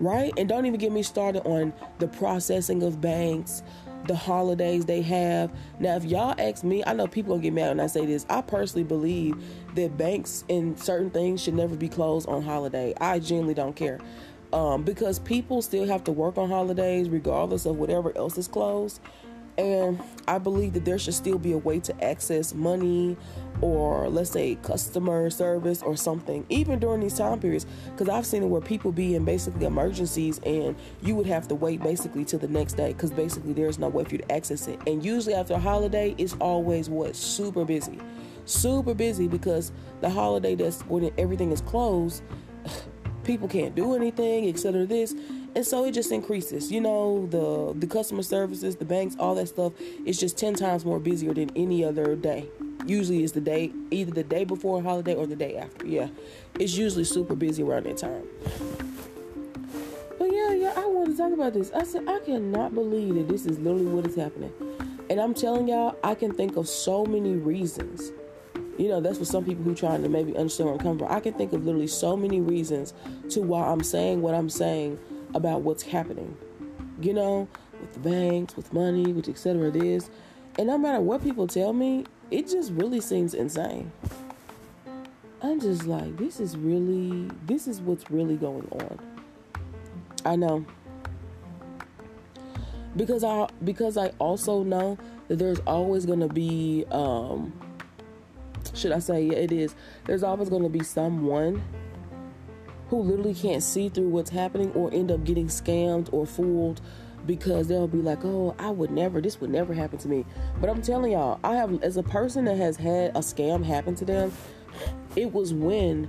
right? 0.00 0.32
And 0.36 0.48
don't 0.48 0.66
even 0.66 0.78
get 0.78 0.92
me 0.92 1.02
started 1.02 1.46
on 1.46 1.72
the 1.98 2.08
processing 2.08 2.82
of 2.82 3.00
banks, 3.00 3.62
the 4.06 4.14
holidays 4.14 4.84
they 4.84 5.02
have. 5.02 5.50
Now, 5.80 5.96
if 5.96 6.04
y'all 6.04 6.34
ask 6.38 6.64
me, 6.64 6.82
I 6.86 6.92
know 6.92 7.06
people 7.06 7.34
gonna 7.34 7.42
get 7.42 7.52
mad 7.52 7.68
when 7.68 7.80
I 7.80 7.86
say 7.86 8.06
this. 8.06 8.26
I 8.28 8.42
personally 8.42 8.84
believe 8.84 9.36
that 9.74 9.96
banks 9.96 10.44
and 10.48 10.78
certain 10.78 11.10
things 11.10 11.42
should 11.42 11.54
never 11.54 11.76
be 11.76 11.88
closed 11.88 12.28
on 12.28 12.42
holiday. 12.42 12.94
I 13.00 13.18
genuinely 13.18 13.54
don't 13.54 13.76
care. 13.76 13.98
Um, 14.52 14.84
because 14.84 15.18
people 15.18 15.60
still 15.60 15.86
have 15.86 16.04
to 16.04 16.12
work 16.12 16.38
on 16.38 16.48
holidays 16.48 17.08
regardless 17.08 17.66
of 17.66 17.76
whatever 17.76 18.16
else 18.16 18.38
is 18.38 18.48
closed. 18.48 19.00
And 19.58 20.02
I 20.28 20.38
believe 20.38 20.74
that 20.74 20.84
there 20.84 20.98
should 20.98 21.14
still 21.14 21.38
be 21.38 21.52
a 21.52 21.58
way 21.58 21.80
to 21.80 22.04
access 22.04 22.52
money 22.52 23.16
or 23.60 24.08
let's 24.08 24.30
say 24.30 24.56
customer 24.56 25.30
service 25.30 25.82
or 25.82 25.96
something, 25.96 26.44
even 26.48 26.78
during 26.78 27.00
these 27.00 27.16
time 27.16 27.40
periods. 27.40 27.66
Because 27.86 28.08
I've 28.08 28.26
seen 28.26 28.42
it 28.42 28.46
where 28.46 28.60
people 28.60 28.92
be 28.92 29.14
in 29.14 29.24
basically 29.24 29.64
emergencies 29.64 30.40
and 30.44 30.76
you 31.02 31.14
would 31.14 31.26
have 31.26 31.48
to 31.48 31.54
wait 31.54 31.82
basically 31.82 32.24
till 32.24 32.38
the 32.38 32.48
next 32.48 32.74
day 32.74 32.92
because 32.92 33.10
basically 33.10 33.52
there's 33.52 33.78
no 33.78 33.88
way 33.88 34.04
for 34.04 34.12
you 34.12 34.18
to 34.18 34.32
access 34.32 34.68
it. 34.68 34.78
And 34.86 35.04
usually 35.04 35.34
after 35.34 35.54
a 35.54 35.58
holiday, 35.58 36.14
it's 36.18 36.34
always 36.34 36.90
what? 36.90 37.16
Super 37.16 37.64
busy. 37.64 37.98
Super 38.44 38.94
busy 38.94 39.26
because 39.26 39.72
the 40.00 40.10
holiday 40.10 40.54
that's 40.54 40.82
when 40.82 41.10
everything 41.18 41.50
is 41.50 41.60
closed, 41.62 42.22
people 43.24 43.48
can't 43.48 43.74
do 43.74 43.94
anything, 43.94 44.48
etc. 44.48 44.86
This 44.86 45.14
and 45.56 45.66
so 45.66 45.86
it 45.86 45.92
just 45.92 46.12
increases 46.12 46.70
you 46.70 46.80
know 46.80 47.26
the 47.30 47.80
the 47.80 47.86
customer 47.86 48.22
services 48.22 48.76
the 48.76 48.84
banks 48.84 49.16
all 49.18 49.34
that 49.34 49.48
stuff 49.48 49.72
is 50.04 50.20
just 50.20 50.36
10 50.38 50.54
times 50.54 50.84
more 50.84 51.00
busier 51.00 51.34
than 51.34 51.50
any 51.56 51.84
other 51.84 52.14
day. 52.14 52.48
Usually 52.84 53.24
it's 53.24 53.32
the 53.32 53.40
day 53.40 53.72
either 53.90 54.12
the 54.12 54.22
day 54.22 54.44
before 54.44 54.78
a 54.78 54.82
holiday 54.82 55.14
or 55.14 55.26
the 55.26 55.34
day 55.34 55.56
after 55.56 55.86
yeah. 55.86 56.08
It's 56.60 56.76
usually 56.76 57.04
super 57.04 57.34
busy 57.34 57.62
around 57.62 57.86
that 57.86 57.96
time. 57.96 58.24
But 60.18 60.32
yeah 60.32 60.52
yeah 60.52 60.74
i 60.76 60.86
wanted 60.86 61.12
to 61.12 61.16
talk 61.16 61.32
about 61.32 61.54
this. 61.54 61.72
I 61.72 61.84
said 61.84 62.06
i 62.06 62.18
cannot 62.20 62.74
believe 62.74 63.14
that 63.14 63.28
this 63.28 63.46
is 63.46 63.58
literally 63.58 63.86
what 63.86 64.06
is 64.06 64.14
happening. 64.14 64.52
And 65.08 65.18
i'm 65.18 65.32
telling 65.32 65.68
y'all 65.68 65.96
i 66.04 66.14
can 66.14 66.34
think 66.34 66.56
of 66.56 66.68
so 66.68 67.06
many 67.06 67.34
reasons. 67.34 68.12
You 68.78 68.88
know 68.88 69.00
that's 69.00 69.18
for 69.18 69.24
some 69.24 69.42
people 69.42 69.64
who 69.64 69.74
trying 69.74 70.02
to 70.02 70.10
maybe 70.10 70.36
understand 70.36 70.66
where 70.66 70.74
i'm 70.74 70.80
coming 70.80 70.98
from. 70.98 71.10
I 71.10 71.20
can 71.20 71.32
think 71.32 71.54
of 71.54 71.64
literally 71.64 71.86
so 71.86 72.14
many 72.14 72.42
reasons 72.42 72.92
to 73.30 73.40
why 73.40 73.66
i'm 73.68 73.82
saying 73.82 74.20
what 74.20 74.34
i'm 74.34 74.50
saying 74.50 74.98
about 75.36 75.62
what's 75.62 75.82
happening. 75.82 76.36
You 77.00 77.12
know, 77.12 77.48
with 77.80 77.92
the 77.92 78.00
banks, 78.00 78.56
with 78.56 78.72
money, 78.72 79.12
with 79.12 79.28
etc. 79.28 79.68
It 79.68 79.76
is. 79.76 80.10
And 80.58 80.68
no 80.68 80.78
matter 80.78 81.00
what 81.00 81.22
people 81.22 81.46
tell 81.46 81.72
me, 81.72 82.06
it 82.30 82.48
just 82.48 82.72
really 82.72 83.00
seems 83.00 83.34
insane. 83.34 83.92
I'm 85.42 85.60
just 85.60 85.84
like, 85.84 86.16
this 86.16 86.40
is 86.40 86.56
really, 86.56 87.30
this 87.44 87.68
is 87.68 87.80
what's 87.80 88.10
really 88.10 88.36
going 88.36 88.66
on. 88.72 88.98
I 90.24 90.36
know. 90.36 90.64
Because 92.96 93.22
I 93.22 93.46
because 93.62 93.98
I 93.98 94.08
also 94.18 94.62
know 94.62 94.96
that 95.28 95.38
there's 95.38 95.60
always 95.66 96.06
gonna 96.06 96.28
be 96.28 96.86
um 96.90 97.52
should 98.72 98.92
I 98.92 98.98
say 99.00 99.22
yeah, 99.22 99.36
it 99.36 99.52
is. 99.52 99.74
There's 100.06 100.22
always 100.22 100.48
gonna 100.48 100.70
be 100.70 100.82
someone 100.82 101.62
who 102.88 103.02
literally 103.02 103.34
can't 103.34 103.62
see 103.62 103.88
through 103.88 104.08
what's 104.08 104.30
happening 104.30 104.70
or 104.72 104.92
end 104.92 105.10
up 105.10 105.24
getting 105.24 105.48
scammed 105.48 106.08
or 106.12 106.26
fooled 106.26 106.80
because 107.26 107.66
they'll 107.66 107.88
be 107.88 107.98
like, 107.98 108.24
oh, 108.24 108.54
I 108.58 108.70
would 108.70 108.90
never, 108.90 109.20
this 109.20 109.40
would 109.40 109.50
never 109.50 109.74
happen 109.74 109.98
to 109.98 110.08
me. 110.08 110.24
But 110.60 110.70
I'm 110.70 110.80
telling 110.80 111.12
y'all, 111.12 111.40
I 111.42 111.56
have, 111.56 111.82
as 111.82 111.96
a 111.96 112.02
person 112.02 112.44
that 112.44 112.56
has 112.56 112.76
had 112.76 113.10
a 113.10 113.20
scam 113.20 113.64
happen 113.64 113.94
to 113.96 114.04
them, 114.04 114.32
it 115.16 115.32
was 115.32 115.52
when 115.52 116.08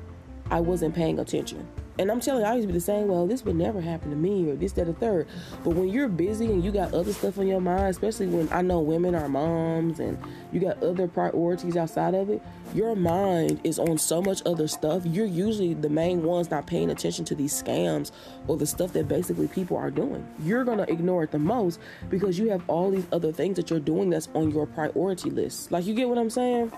I 0.51 0.59
wasn't 0.59 0.93
paying 0.93 1.19
attention. 1.19 1.67
And 1.99 2.12
I'm 2.12 2.19
telling 2.19 2.41
you, 2.41 2.47
I 2.47 2.53
used 2.53 2.67
to 2.67 2.67
be 2.67 2.73
the 2.73 2.79
same. 2.79 3.07
Well, 3.07 3.25
this 3.25 3.43
would 3.43 3.55
never 3.55 3.81
happen 3.81 4.12
to 4.12 4.15
me, 4.15 4.49
or 4.49 4.55
this, 4.55 4.73
that, 4.73 4.88
or 4.88 4.93
third. 4.93 5.27
But 5.63 5.71
when 5.71 5.89
you're 5.89 6.07
busy 6.07 6.45
and 6.45 6.63
you 6.63 6.71
got 6.71 6.93
other 6.93 7.12
stuff 7.12 7.39
on 7.39 7.47
your 7.47 7.60
mind, 7.60 7.88
especially 7.88 8.27
when 8.27 8.47
I 8.51 8.62
know 8.62 8.79
women 8.81 9.15
are 9.15 9.27
moms 9.27 9.99
and 9.99 10.17
you 10.51 10.60
got 10.60 10.81
other 10.83 11.07
priorities 11.07 11.75
outside 11.75 12.13
of 12.13 12.29
it, 12.29 12.41
your 12.75 12.95
mind 12.95 13.62
is 13.63 13.79
on 13.79 13.97
so 13.97 14.21
much 14.21 14.43
other 14.45 14.67
stuff. 14.67 15.03
You're 15.05 15.25
usually 15.25 15.73
the 15.73 15.89
main 15.89 16.21
ones 16.21 16.51
not 16.51 16.67
paying 16.67 16.91
attention 16.91 17.25
to 17.25 17.36
these 17.36 17.63
scams 17.63 18.12
or 18.47 18.57
the 18.57 18.67
stuff 18.67 18.93
that 18.93 19.07
basically 19.07 19.47
people 19.47 19.77
are 19.77 19.89
doing. 19.89 20.27
You're 20.43 20.65
gonna 20.65 20.86
ignore 20.88 21.23
it 21.23 21.31
the 21.31 21.39
most 21.39 21.79
because 22.10 22.38
you 22.38 22.49
have 22.49 22.62
all 22.67 22.91
these 22.91 23.07
other 23.12 23.31
things 23.31 23.55
that 23.55 23.69
you're 23.69 23.79
doing 23.79 24.10
that's 24.10 24.29
on 24.36 24.51
your 24.51 24.67
priority 24.67 25.31
list. 25.31 25.71
Like, 25.71 25.86
you 25.86 25.95
get 25.95 26.10
what 26.10 26.17
I'm 26.17 26.29
saying? 26.29 26.71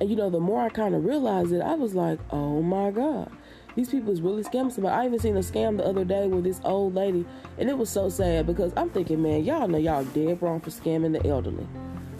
And 0.00 0.08
you 0.08 0.16
know, 0.16 0.30
the 0.30 0.40
more 0.40 0.62
I 0.62 0.70
kind 0.70 0.94
of 0.94 1.04
realized 1.04 1.52
it, 1.52 1.60
I 1.60 1.74
was 1.74 1.94
like, 1.94 2.18
oh 2.30 2.62
my 2.62 2.90
God 2.90 3.30
These 3.76 3.90
people 3.90 4.12
is 4.12 4.20
really 4.20 4.42
scamming 4.42 4.72
somebody. 4.72 4.94
I 4.94 5.06
even 5.06 5.18
seen 5.18 5.36
a 5.36 5.40
scam 5.40 5.76
the 5.76 5.84
other 5.84 6.04
day 6.04 6.26
with 6.26 6.44
this 6.44 6.60
old 6.64 6.94
lady, 6.94 7.24
and 7.58 7.68
it 7.68 7.78
was 7.78 7.88
so 7.88 8.08
sad 8.08 8.46
because 8.46 8.72
I'm 8.76 8.90
thinking, 8.90 9.22
man, 9.22 9.44
y'all 9.44 9.68
know 9.68 9.78
y'all 9.78 10.04
dead 10.04 10.42
wrong 10.42 10.60
for 10.60 10.70
scamming 10.70 11.20
the 11.20 11.28
elderly. 11.28 11.66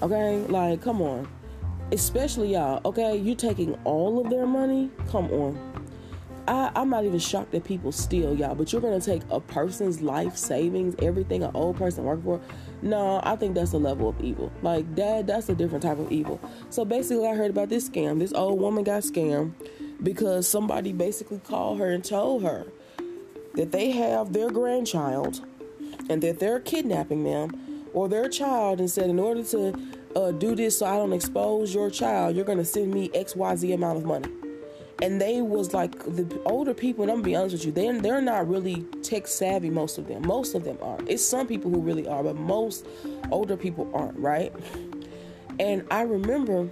Okay, 0.02 0.38
like 0.48 0.80
come 0.80 1.02
on, 1.02 1.28
especially 1.92 2.52
y'all. 2.52 2.80
Okay, 2.84 3.16
you 3.16 3.34
taking 3.34 3.74
all 3.84 4.20
of 4.20 4.30
their 4.30 4.46
money. 4.46 4.90
Come 5.08 5.30
on. 5.32 5.58
I, 6.48 6.72
I'm 6.74 6.88
not 6.88 7.04
even 7.04 7.18
shocked 7.18 7.52
that 7.52 7.64
people 7.64 7.92
steal 7.92 8.34
y'all, 8.34 8.54
but 8.54 8.72
you're 8.72 8.80
gonna 8.80 9.00
take 9.00 9.22
a 9.30 9.40
person's 9.40 10.00
life 10.00 10.36
savings, 10.36 10.94
everything 11.00 11.44
an 11.44 11.50
old 11.54 11.76
person 11.76 12.04
worked 12.04 12.24
for. 12.24 12.40
No, 12.82 13.20
I 13.22 13.36
think 13.36 13.54
that's 13.54 13.72
a 13.72 13.78
level 13.78 14.08
of 14.08 14.20
evil. 14.20 14.50
Like 14.62 14.92
that, 14.96 15.26
that's 15.26 15.48
a 15.48 15.54
different 15.54 15.82
type 15.82 15.98
of 15.98 16.10
evil. 16.10 16.40
So 16.70 16.84
basically, 16.84 17.26
I 17.26 17.34
heard 17.34 17.50
about 17.50 17.68
this 17.68 17.88
scam. 17.88 18.18
This 18.18 18.32
old 18.32 18.58
woman 18.58 18.84
got 18.84 19.02
scammed 19.02 19.52
because 20.02 20.48
somebody 20.48 20.92
basically 20.92 21.38
called 21.38 21.78
her 21.78 21.90
and 21.90 22.04
told 22.04 22.42
her 22.42 22.66
that 23.54 23.72
they 23.72 23.90
have 23.90 24.32
their 24.32 24.50
grandchild 24.50 25.40
and 26.08 26.22
that 26.22 26.38
they're 26.38 26.60
kidnapping 26.60 27.24
them 27.24 27.86
or 27.92 28.08
their 28.08 28.28
child 28.28 28.80
and 28.80 28.90
said 28.90 29.10
in 29.10 29.18
order 29.18 29.42
to 29.42 29.76
uh, 30.16 30.32
do 30.32 30.54
this 30.54 30.78
so 30.78 30.86
I 30.86 30.96
don't 30.96 31.12
expose 31.12 31.74
your 31.74 31.90
child, 31.90 32.36
you're 32.36 32.44
gonna 32.44 32.64
send 32.64 32.92
me 32.92 33.08
XYZ 33.10 33.74
amount 33.74 33.98
of 33.98 34.04
money. 34.04 34.28
And 35.02 35.18
they 35.18 35.40
was 35.40 35.72
like 35.72 35.98
the 36.04 36.40
older 36.44 36.74
people, 36.74 37.02
and 37.02 37.10
I'm 37.10 37.18
gonna 37.18 37.24
be 37.24 37.36
honest 37.36 37.54
with 37.54 37.64
you, 37.64 37.72
they're 37.72 37.98
they're 38.00 38.20
not 38.20 38.46
really 38.48 38.82
tech 39.02 39.26
savvy, 39.26 39.70
most 39.70 39.96
of 39.96 40.06
them. 40.08 40.26
Most 40.26 40.54
of 40.54 40.64
them 40.64 40.76
aren't. 40.82 41.08
It's 41.08 41.24
some 41.24 41.46
people 41.46 41.70
who 41.70 41.80
really 41.80 42.06
are, 42.06 42.22
but 42.22 42.36
most 42.36 42.86
older 43.30 43.56
people 43.56 43.90
aren't, 43.94 44.18
right? 44.18 44.52
And 45.58 45.86
I 45.90 46.02
remember 46.02 46.70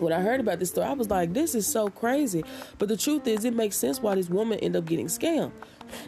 when 0.00 0.12
I 0.12 0.20
heard 0.20 0.40
about 0.40 0.58
this 0.58 0.70
story, 0.70 0.86
I 0.86 0.92
was 0.92 1.10
like, 1.10 1.32
this 1.32 1.54
is 1.54 1.66
so 1.66 1.88
crazy. 1.88 2.44
But 2.78 2.88
the 2.88 2.96
truth 2.96 3.26
is, 3.26 3.44
it 3.44 3.54
makes 3.54 3.76
sense 3.76 4.00
why 4.00 4.14
this 4.14 4.28
woman 4.28 4.58
ended 4.60 4.82
up 4.82 4.88
getting 4.88 5.06
scammed. 5.06 5.52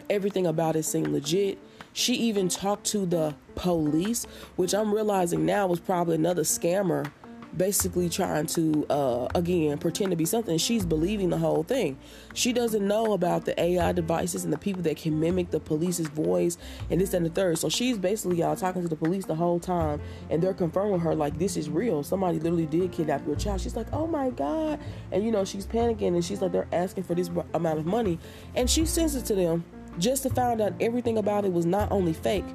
Everything 0.09 0.47
about 0.47 0.75
it 0.75 0.83
seemed 0.83 1.07
legit. 1.07 1.57
She 1.93 2.13
even 2.13 2.47
talked 2.47 2.85
to 2.87 3.05
the 3.05 3.35
police, 3.55 4.25
which 4.55 4.73
I'm 4.73 4.93
realizing 4.93 5.45
now 5.45 5.67
was 5.67 5.79
probably 5.79 6.15
another 6.15 6.43
scammer 6.43 7.11
basically 7.55 8.09
trying 8.09 8.45
to 8.45 8.85
uh, 8.89 9.27
again 9.35 9.77
pretend 9.77 10.11
to 10.11 10.17
be 10.17 10.25
something. 10.25 10.57
She's 10.57 10.85
believing 10.85 11.29
the 11.29 11.37
whole 11.37 11.63
thing. 11.63 11.97
She 12.33 12.53
doesn't 12.53 12.85
know 12.87 13.13
about 13.13 13.45
the 13.45 13.59
ai 13.59 13.91
devices 13.91 14.43
and 14.43 14.53
the 14.53 14.57
people 14.57 14.81
that 14.83 14.97
can 14.97 15.19
mimic 15.19 15.51
the 15.51 15.59
police's 15.59 16.07
voice 16.07 16.57
and 16.89 17.01
this 17.01 17.13
and 17.13 17.25
the 17.25 17.29
third. 17.29 17.57
So 17.57 17.69
she's 17.69 17.97
basically 17.97 18.37
y'all 18.37 18.55
talking 18.55 18.81
to 18.81 18.87
the 18.87 18.95
police 18.95 19.25
the 19.25 19.35
whole 19.35 19.59
time 19.59 20.01
and 20.29 20.41
they're 20.41 20.53
confirming 20.53 20.99
her 20.99 21.15
like 21.15 21.37
this 21.37 21.57
is 21.57 21.69
real. 21.69 22.03
Somebody 22.03 22.39
literally 22.39 22.65
did 22.65 22.91
kidnap 22.91 23.25
your 23.25 23.35
child. 23.35 23.61
She's 23.61 23.75
like 23.75 23.87
oh 23.93 24.07
my 24.07 24.29
god. 24.29 24.79
And 25.11 25.23
you 25.23 25.31
know 25.31 25.45
she's 25.45 25.65
panicking 25.65 26.09
and 26.09 26.23
she's 26.23 26.41
like 26.41 26.51
they're 26.51 26.67
asking 26.71 27.03
for 27.03 27.15
this 27.15 27.29
amount 27.53 27.79
of 27.79 27.85
money. 27.85 28.19
And 28.55 28.69
she 28.69 28.85
sends 28.85 29.15
it 29.15 29.25
to 29.25 29.35
them 29.35 29.63
just 29.99 30.23
to 30.23 30.29
find 30.29 30.61
out 30.61 30.73
everything 30.79 31.17
about 31.17 31.45
it 31.45 31.51
was 31.51 31.65
not 31.65 31.91
only 31.91 32.13
fake 32.13 32.45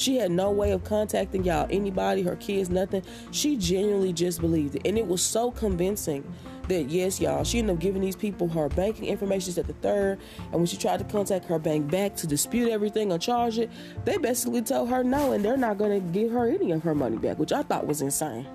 she 0.00 0.16
had 0.16 0.30
no 0.30 0.50
way 0.50 0.72
of 0.72 0.82
contacting 0.84 1.44
y'all, 1.44 1.66
anybody, 1.70 2.22
her 2.22 2.36
kids, 2.36 2.70
nothing. 2.70 3.02
She 3.30 3.56
genuinely 3.56 4.12
just 4.12 4.40
believed 4.40 4.76
it. 4.76 4.86
And 4.86 4.96
it 4.96 5.06
was 5.06 5.22
so 5.22 5.50
convincing 5.50 6.24
that, 6.68 6.88
yes, 6.88 7.20
y'all, 7.20 7.44
she 7.44 7.58
ended 7.58 7.76
up 7.76 7.80
giving 7.80 8.00
these 8.00 8.16
people 8.16 8.48
her 8.48 8.68
banking 8.70 9.06
information 9.06 9.58
at 9.58 9.66
the 9.66 9.74
third. 9.74 10.18
And 10.44 10.54
when 10.54 10.66
she 10.66 10.76
tried 10.76 11.00
to 11.00 11.04
contact 11.04 11.44
her 11.46 11.58
bank 11.58 11.90
back 11.90 12.16
to 12.16 12.26
dispute 12.26 12.70
everything 12.70 13.12
or 13.12 13.18
charge 13.18 13.58
it, 13.58 13.70
they 14.04 14.16
basically 14.16 14.62
told 14.62 14.88
her 14.88 15.04
no, 15.04 15.32
and 15.32 15.44
they're 15.44 15.56
not 15.56 15.76
going 15.78 16.00
to 16.00 16.18
give 16.18 16.32
her 16.32 16.48
any 16.48 16.70
of 16.72 16.82
her 16.82 16.94
money 16.94 17.18
back, 17.18 17.38
which 17.38 17.52
I 17.52 17.62
thought 17.62 17.86
was 17.86 18.00
insane. 18.00 18.46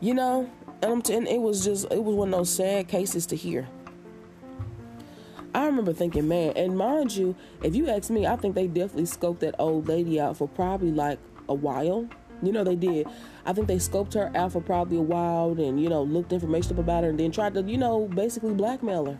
You 0.00 0.14
know, 0.14 0.50
and 0.82 1.08
and 1.10 1.28
it 1.28 1.40
was 1.40 1.64
just, 1.64 1.92
it 1.92 2.02
was 2.02 2.16
one 2.16 2.34
of 2.34 2.40
those 2.40 2.50
sad 2.50 2.88
cases 2.88 3.24
to 3.26 3.36
hear. 3.36 3.68
I 5.54 5.66
remember 5.66 5.92
thinking, 5.92 6.28
man, 6.28 6.52
and 6.56 6.76
mind 6.76 7.14
you, 7.14 7.36
if 7.62 7.74
you 7.74 7.88
ask 7.88 8.10
me, 8.10 8.26
I 8.26 8.36
think 8.36 8.54
they 8.54 8.66
definitely 8.66 9.04
scoped 9.04 9.40
that 9.40 9.54
old 9.58 9.86
lady 9.88 10.18
out 10.18 10.36
for 10.38 10.48
probably 10.48 10.90
like 10.90 11.18
a 11.48 11.54
while. 11.54 12.08
You 12.42 12.52
know, 12.52 12.64
they 12.64 12.74
did. 12.74 13.06
I 13.44 13.52
think 13.52 13.66
they 13.68 13.76
scoped 13.76 14.14
her 14.14 14.30
out 14.34 14.52
for 14.52 14.60
probably 14.60 14.96
a 14.96 15.02
while 15.02 15.50
and, 15.50 15.80
you 15.80 15.88
know, 15.88 16.02
looked 16.02 16.32
information 16.32 16.72
up 16.72 16.78
about 16.78 17.04
her 17.04 17.10
and 17.10 17.20
then 17.20 17.30
tried 17.30 17.54
to, 17.54 17.62
you 17.62 17.76
know, 17.76 18.08
basically 18.08 18.54
blackmail 18.54 19.06
her 19.06 19.18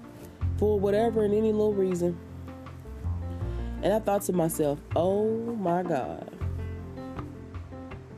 for 0.58 0.80
whatever 0.80 1.24
and 1.24 1.34
any 1.34 1.52
little 1.52 1.74
reason. 1.74 2.18
And 3.82 3.92
I 3.92 3.98
thought 3.98 4.22
to 4.22 4.32
myself, 4.32 4.78
oh 4.96 5.26
my 5.56 5.82
God. 5.82 6.30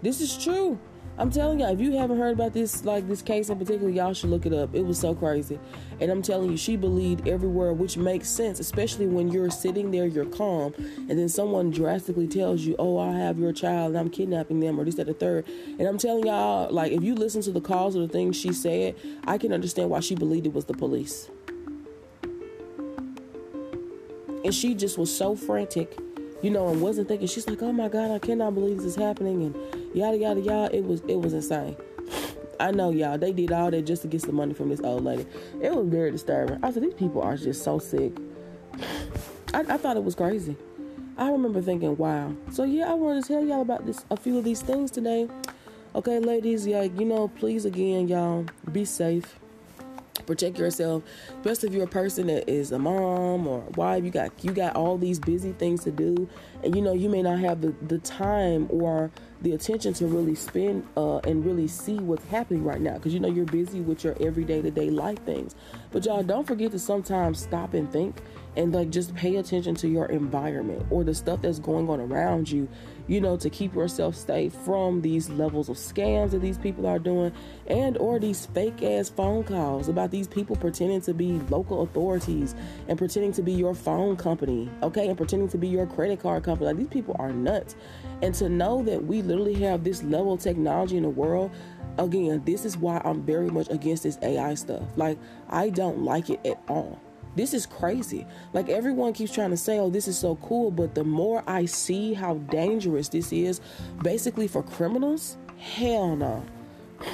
This 0.02 0.20
is 0.20 0.36
true. 0.36 0.78
I'm 1.16 1.30
telling 1.30 1.60
y'all, 1.60 1.72
if 1.72 1.80
you 1.80 1.92
haven't 1.92 2.18
heard 2.18 2.32
about 2.32 2.52
this, 2.52 2.84
like 2.84 3.06
this 3.06 3.22
case 3.22 3.48
in 3.48 3.56
particular, 3.56 3.88
y'all 3.88 4.14
should 4.14 4.30
look 4.30 4.46
it 4.46 4.52
up. 4.52 4.74
It 4.74 4.82
was 4.82 4.98
so 4.98 5.14
crazy. 5.14 5.60
And 6.00 6.10
I'm 6.10 6.22
telling 6.22 6.50
you, 6.50 6.56
she 6.56 6.74
believed 6.74 7.28
every 7.28 7.48
word, 7.48 7.78
which 7.78 7.96
makes 7.96 8.28
sense, 8.28 8.58
especially 8.58 9.06
when 9.06 9.28
you're 9.28 9.50
sitting 9.50 9.92
there, 9.92 10.06
you're 10.06 10.26
calm, 10.26 10.74
and 10.76 11.10
then 11.10 11.28
someone 11.28 11.70
drastically 11.70 12.26
tells 12.26 12.62
you, 12.62 12.74
Oh, 12.80 12.98
I 12.98 13.12
have 13.12 13.38
your 13.38 13.52
child 13.52 13.90
and 13.90 13.98
I'm 13.98 14.10
kidnapping 14.10 14.58
them, 14.58 14.78
or 14.78 14.84
this, 14.84 14.96
that, 14.96 15.06
the 15.06 15.14
third. 15.14 15.46
And 15.78 15.82
I'm 15.82 15.98
telling 15.98 16.26
y'all, 16.26 16.72
like, 16.72 16.90
if 16.90 17.04
you 17.04 17.14
listen 17.14 17.42
to 17.42 17.52
the 17.52 17.60
calls 17.60 17.96
or 17.96 18.00
the 18.00 18.08
things 18.08 18.36
she 18.36 18.52
said, 18.52 18.96
I 19.24 19.38
can 19.38 19.52
understand 19.52 19.90
why 19.90 20.00
she 20.00 20.16
believed 20.16 20.46
it 20.46 20.52
was 20.52 20.64
the 20.64 20.74
police. 20.74 21.30
And 24.44 24.52
she 24.52 24.74
just 24.74 24.98
was 24.98 25.16
so 25.16 25.36
frantic 25.36 25.96
you 26.42 26.50
know, 26.50 26.68
and 26.68 26.82
wasn't 26.82 27.08
thinking. 27.08 27.26
She's 27.26 27.48
like, 27.48 27.62
"Oh 27.62 27.72
my 27.72 27.88
God, 27.88 28.10
I 28.10 28.18
cannot 28.18 28.54
believe 28.54 28.76
this 28.76 28.84
is 28.84 28.96
happening," 28.96 29.44
and 29.44 29.83
yada 29.94 30.16
yada 30.16 30.40
yada. 30.40 30.76
It 30.76 30.84
was 30.84 31.00
it 31.08 31.16
was 31.16 31.32
insane. 31.32 31.76
I 32.60 32.70
know 32.70 32.90
y'all. 32.90 33.18
They 33.18 33.32
did 33.32 33.52
all 33.52 33.70
that 33.70 33.82
just 33.82 34.02
to 34.02 34.08
get 34.08 34.20
some 34.20 34.36
money 34.36 34.54
from 34.54 34.68
this 34.68 34.80
old 34.80 35.04
lady. 35.04 35.26
It 35.60 35.74
was 35.74 35.88
very 35.88 36.10
disturbing. 36.10 36.58
I 36.62 36.70
said, 36.70 36.84
these 36.84 36.94
people 36.94 37.20
are 37.20 37.36
just 37.36 37.64
so 37.64 37.78
sick. 37.78 38.12
I, 39.52 39.60
I 39.60 39.76
thought 39.76 39.96
it 39.96 40.04
was 40.04 40.14
crazy. 40.14 40.56
I 41.16 41.30
remember 41.30 41.60
thinking, 41.60 41.96
wow. 41.96 42.32
So 42.52 42.64
yeah, 42.64 42.90
I 42.90 42.94
wanted 42.94 43.22
to 43.22 43.28
tell 43.28 43.44
y'all 43.44 43.62
about 43.62 43.86
this 43.86 44.04
a 44.10 44.16
few 44.16 44.38
of 44.38 44.44
these 44.44 44.62
things 44.62 44.90
today. 44.90 45.28
Okay, 45.94 46.18
ladies, 46.18 46.66
yeah, 46.66 46.82
you 46.82 47.04
know, 47.04 47.28
please 47.28 47.64
again, 47.64 48.08
y'all, 48.08 48.46
be 48.72 48.84
safe 48.84 49.38
protect 50.24 50.58
yourself. 50.58 51.02
Especially 51.40 51.68
if 51.68 51.74
you're 51.74 51.84
a 51.84 51.88
person 51.88 52.26
that 52.28 52.48
is 52.50 52.72
a 52.72 52.78
mom 52.78 53.46
or 53.46 53.60
wife 53.76 54.04
you 54.04 54.10
got 54.10 54.32
you 54.42 54.52
got 54.52 54.76
all 54.76 54.98
these 54.98 55.18
busy 55.18 55.52
things 55.52 55.84
to 55.84 55.90
do. 55.90 56.28
And 56.62 56.74
you 56.74 56.82
know 56.82 56.92
you 56.92 57.08
may 57.08 57.22
not 57.22 57.38
have 57.38 57.60
the, 57.60 57.74
the 57.82 57.98
time 57.98 58.66
or 58.70 59.10
the 59.42 59.52
attention 59.52 59.92
to 59.94 60.06
really 60.06 60.34
spend 60.34 60.86
uh, 60.96 61.18
and 61.18 61.44
really 61.44 61.68
see 61.68 61.98
what's 61.98 62.24
happening 62.26 62.64
right 62.64 62.80
now. 62.80 62.94
Because 62.94 63.12
you 63.12 63.20
know 63.20 63.28
you're 63.28 63.44
busy 63.44 63.80
with 63.80 64.04
your 64.04 64.16
everyday 64.20 64.62
to 64.62 64.70
day 64.70 64.90
life 64.90 65.22
things. 65.24 65.54
But 65.92 66.04
y'all 66.04 66.22
don't 66.22 66.46
forget 66.46 66.72
to 66.72 66.78
sometimes 66.78 67.40
stop 67.40 67.74
and 67.74 67.90
think 67.92 68.20
and 68.56 68.72
like 68.72 68.90
just 68.90 69.14
pay 69.14 69.36
attention 69.36 69.74
to 69.74 69.88
your 69.88 70.06
environment 70.06 70.86
or 70.90 71.04
the 71.04 71.14
stuff 71.14 71.42
that's 71.42 71.58
going 71.58 71.88
on 71.88 72.00
around 72.00 72.50
you 72.50 72.68
you 73.06 73.20
know 73.20 73.36
to 73.36 73.50
keep 73.50 73.74
yourself 73.74 74.14
safe 74.14 74.52
from 74.52 75.02
these 75.02 75.28
levels 75.30 75.68
of 75.68 75.76
scams 75.76 76.30
that 76.30 76.40
these 76.40 76.58
people 76.58 76.86
are 76.86 76.98
doing 76.98 77.32
and 77.66 77.96
or 77.98 78.18
these 78.18 78.46
fake 78.46 78.82
ass 78.82 79.08
phone 79.08 79.44
calls 79.44 79.88
about 79.88 80.10
these 80.10 80.28
people 80.28 80.56
pretending 80.56 81.00
to 81.00 81.12
be 81.12 81.32
local 81.50 81.82
authorities 81.82 82.54
and 82.88 82.98
pretending 82.98 83.32
to 83.32 83.42
be 83.42 83.52
your 83.52 83.74
phone 83.74 84.16
company 84.16 84.70
okay? 84.82 85.08
And 85.08 85.16
pretending 85.16 85.48
to 85.48 85.58
be 85.58 85.68
your 85.68 85.86
credit 85.86 86.20
card 86.20 86.44
company. 86.44 86.66
Like 86.66 86.76
these 86.76 86.88
people 86.88 87.16
are 87.18 87.32
nuts. 87.32 87.76
And 88.22 88.34
to 88.36 88.48
know 88.48 88.82
that 88.82 89.04
we 89.04 89.22
literally 89.22 89.54
have 89.54 89.84
this 89.84 90.02
level 90.02 90.34
of 90.34 90.40
technology 90.40 90.96
in 90.96 91.02
the 91.02 91.08
world 91.08 91.50
again 91.96 92.42
this 92.44 92.64
is 92.64 92.76
why 92.76 93.00
i'm 93.04 93.22
very 93.22 93.48
much 93.48 93.70
against 93.70 94.02
this 94.02 94.18
ai 94.22 94.54
stuff. 94.54 94.82
Like 94.96 95.18
i 95.48 95.70
don't 95.70 96.02
like 96.02 96.28
it 96.30 96.40
at 96.44 96.60
all 96.68 97.00
this 97.36 97.54
is 97.54 97.66
crazy. 97.66 98.26
Like 98.52 98.68
everyone 98.68 99.12
keeps 99.12 99.32
trying 99.32 99.50
to 99.50 99.56
say, 99.56 99.78
oh, 99.78 99.90
this 99.90 100.08
is 100.08 100.18
so 100.18 100.36
cool. 100.36 100.70
But 100.70 100.94
the 100.94 101.04
more 101.04 101.42
I 101.46 101.64
see 101.64 102.14
how 102.14 102.34
dangerous 102.34 103.08
this 103.08 103.32
is, 103.32 103.60
basically 104.02 104.48
for 104.48 104.62
criminals, 104.62 105.36
hell 105.58 106.16
no. 106.16 106.44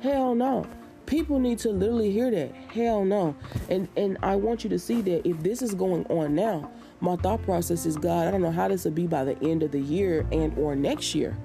Hell 0.00 0.34
no. 0.34 0.66
People 1.04 1.38
need 1.38 1.58
to 1.58 1.68
literally 1.68 2.10
hear 2.10 2.30
that. 2.30 2.54
Hell 2.72 3.04
no. 3.04 3.36
And 3.68 3.86
and 3.98 4.16
I 4.22 4.36
want 4.36 4.64
you 4.64 4.70
to 4.70 4.78
see 4.78 5.02
that 5.02 5.28
if 5.28 5.42
this 5.42 5.60
is 5.60 5.74
going 5.74 6.06
on 6.06 6.34
now, 6.34 6.70
my 7.00 7.16
thought 7.16 7.42
process 7.42 7.84
is 7.84 7.98
God, 7.98 8.26
I 8.26 8.30
don't 8.30 8.40
know 8.40 8.50
how 8.50 8.68
this 8.68 8.86
will 8.86 8.92
be 8.92 9.06
by 9.06 9.24
the 9.24 9.38
end 9.42 9.62
of 9.62 9.72
the 9.72 9.80
year 9.80 10.26
and 10.32 10.56
or 10.56 10.74
next 10.74 11.14
year 11.14 11.36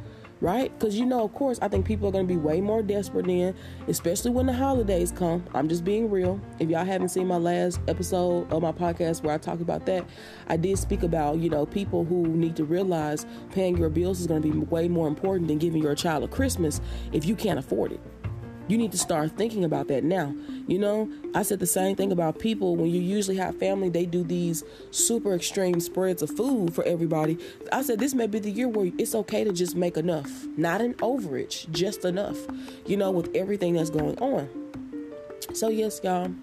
right? 0.42 0.78
Because 0.78 0.98
you 0.98 1.06
know, 1.06 1.24
of 1.24 1.34
course, 1.34 1.60
I 1.62 1.68
think 1.68 1.86
people 1.86 2.08
are 2.08 2.12
going 2.12 2.28
to 2.28 2.34
be 2.34 2.40
way 2.40 2.62
more 2.62 2.82
desperate 2.82 3.26
then, 3.26 3.56
especially 3.88 4.32
when 4.32 4.46
the 4.46 4.54
holidays 4.54 5.12
come. 5.12 5.44
I'm 5.54 5.68
just 5.68 5.84
being 5.84 6.10
real. 6.10 6.40
If 6.60 6.70
y'all 6.70 6.86
haven't 6.86 7.10
seen 7.10 7.28
my 7.28 7.38
last 7.38 7.80
episode 7.88 8.52
of 8.52 8.62
my 8.62 8.72
podcast 8.72 9.24
where 9.24 9.34
I 9.34 9.38
talked 9.38 9.62
about 9.62 9.86
that, 9.86 10.06
I 10.48 10.58
did 10.58 10.78
speak 10.78 11.04
about, 11.04 11.38
you 11.38 11.50
know, 11.50 11.66
people 11.66 12.06
who 12.06 12.28
need 12.28 12.56
to 12.58 12.66
realize 12.66 13.26
paying 13.52 13.78
your 13.78 13.90
bills 13.90 14.20
is 14.20 14.28
going 14.28 14.42
to 14.42 14.52
be 14.52 14.58
way 14.58 14.88
more 14.88 15.08
important 15.08 15.48
than 15.48 15.58
giving 15.58 15.82
your 15.82 15.96
child 15.96 16.24
a 16.24 16.28
Christmas 16.28 16.82
if 17.12 17.26
you 17.26 17.36
can't 17.36 17.60
afford 17.60 17.92
it. 17.92 18.00
You 18.68 18.78
need 18.78 18.92
to 18.94 18.98
start 18.98 19.32
thinking 19.38 19.64
about 19.64 19.88
that 19.90 20.04
now. 20.04 20.34
You 20.68 20.80
know, 20.80 21.10
I 21.34 21.44
said 21.44 21.60
the 21.60 21.68
same 21.68 21.96
thing 21.96 22.12
about 22.12 22.40
people 22.40 22.76
when 22.76 22.90
you 22.90 23.00
usually 23.00 23.38
have 23.38 23.58
family, 23.58 23.90
they 23.90 24.06
do 24.06 24.24
these 24.24 24.64
super 24.92 25.34
extreme 25.34 25.80
spreads 25.80 26.22
of 26.22 26.32
food 26.32 26.74
for 26.74 26.84
everybody. 26.84 27.38
I 27.72 27.84
said 27.84 28.00
this 28.00 28.14
may 28.14 28.28
be 28.28 28.40
the 28.40 28.50
year 28.50 28.68
where 28.68 28.92
it's 28.98 29.14
okay 29.14 29.44
to 29.44 29.54
just 29.54 29.76
make 29.76 29.98
enough, 29.98 30.48
not 30.58 30.82
an 30.82 30.96
overage, 30.96 31.70
just 31.72 32.06
enough, 32.06 32.38
you 32.88 32.98
know, 32.98 33.12
with 33.12 33.30
everything 33.36 33.74
that's 33.74 33.92
going 33.92 34.18
on. 34.20 34.50
So, 35.54 35.70
yes, 35.70 36.02
y'all, 36.04 36.34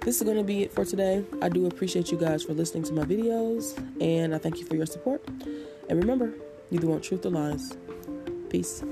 this 0.00 0.16
is 0.16 0.22
going 0.22 0.38
to 0.38 0.44
be 0.44 0.62
it 0.62 0.72
for 0.72 0.84
today. 0.84 1.24
I 1.42 1.50
do 1.50 1.66
appreciate 1.66 2.10
you 2.10 2.16
guys 2.16 2.44
for 2.44 2.54
listening 2.54 2.84
to 2.84 2.92
my 2.94 3.04
videos, 3.04 3.76
and 4.00 4.34
I 4.34 4.38
thank 4.38 4.58
you 4.58 4.64
for 4.64 4.74
your 4.74 4.86
support. 4.86 5.22
And 5.88 5.98
remember, 5.98 6.32
you 6.70 6.78
either 6.78 6.86
want 6.86 7.04
truth 7.04 7.26
or 7.26 7.30
lies. 7.30 7.76
Peace. 8.48 8.82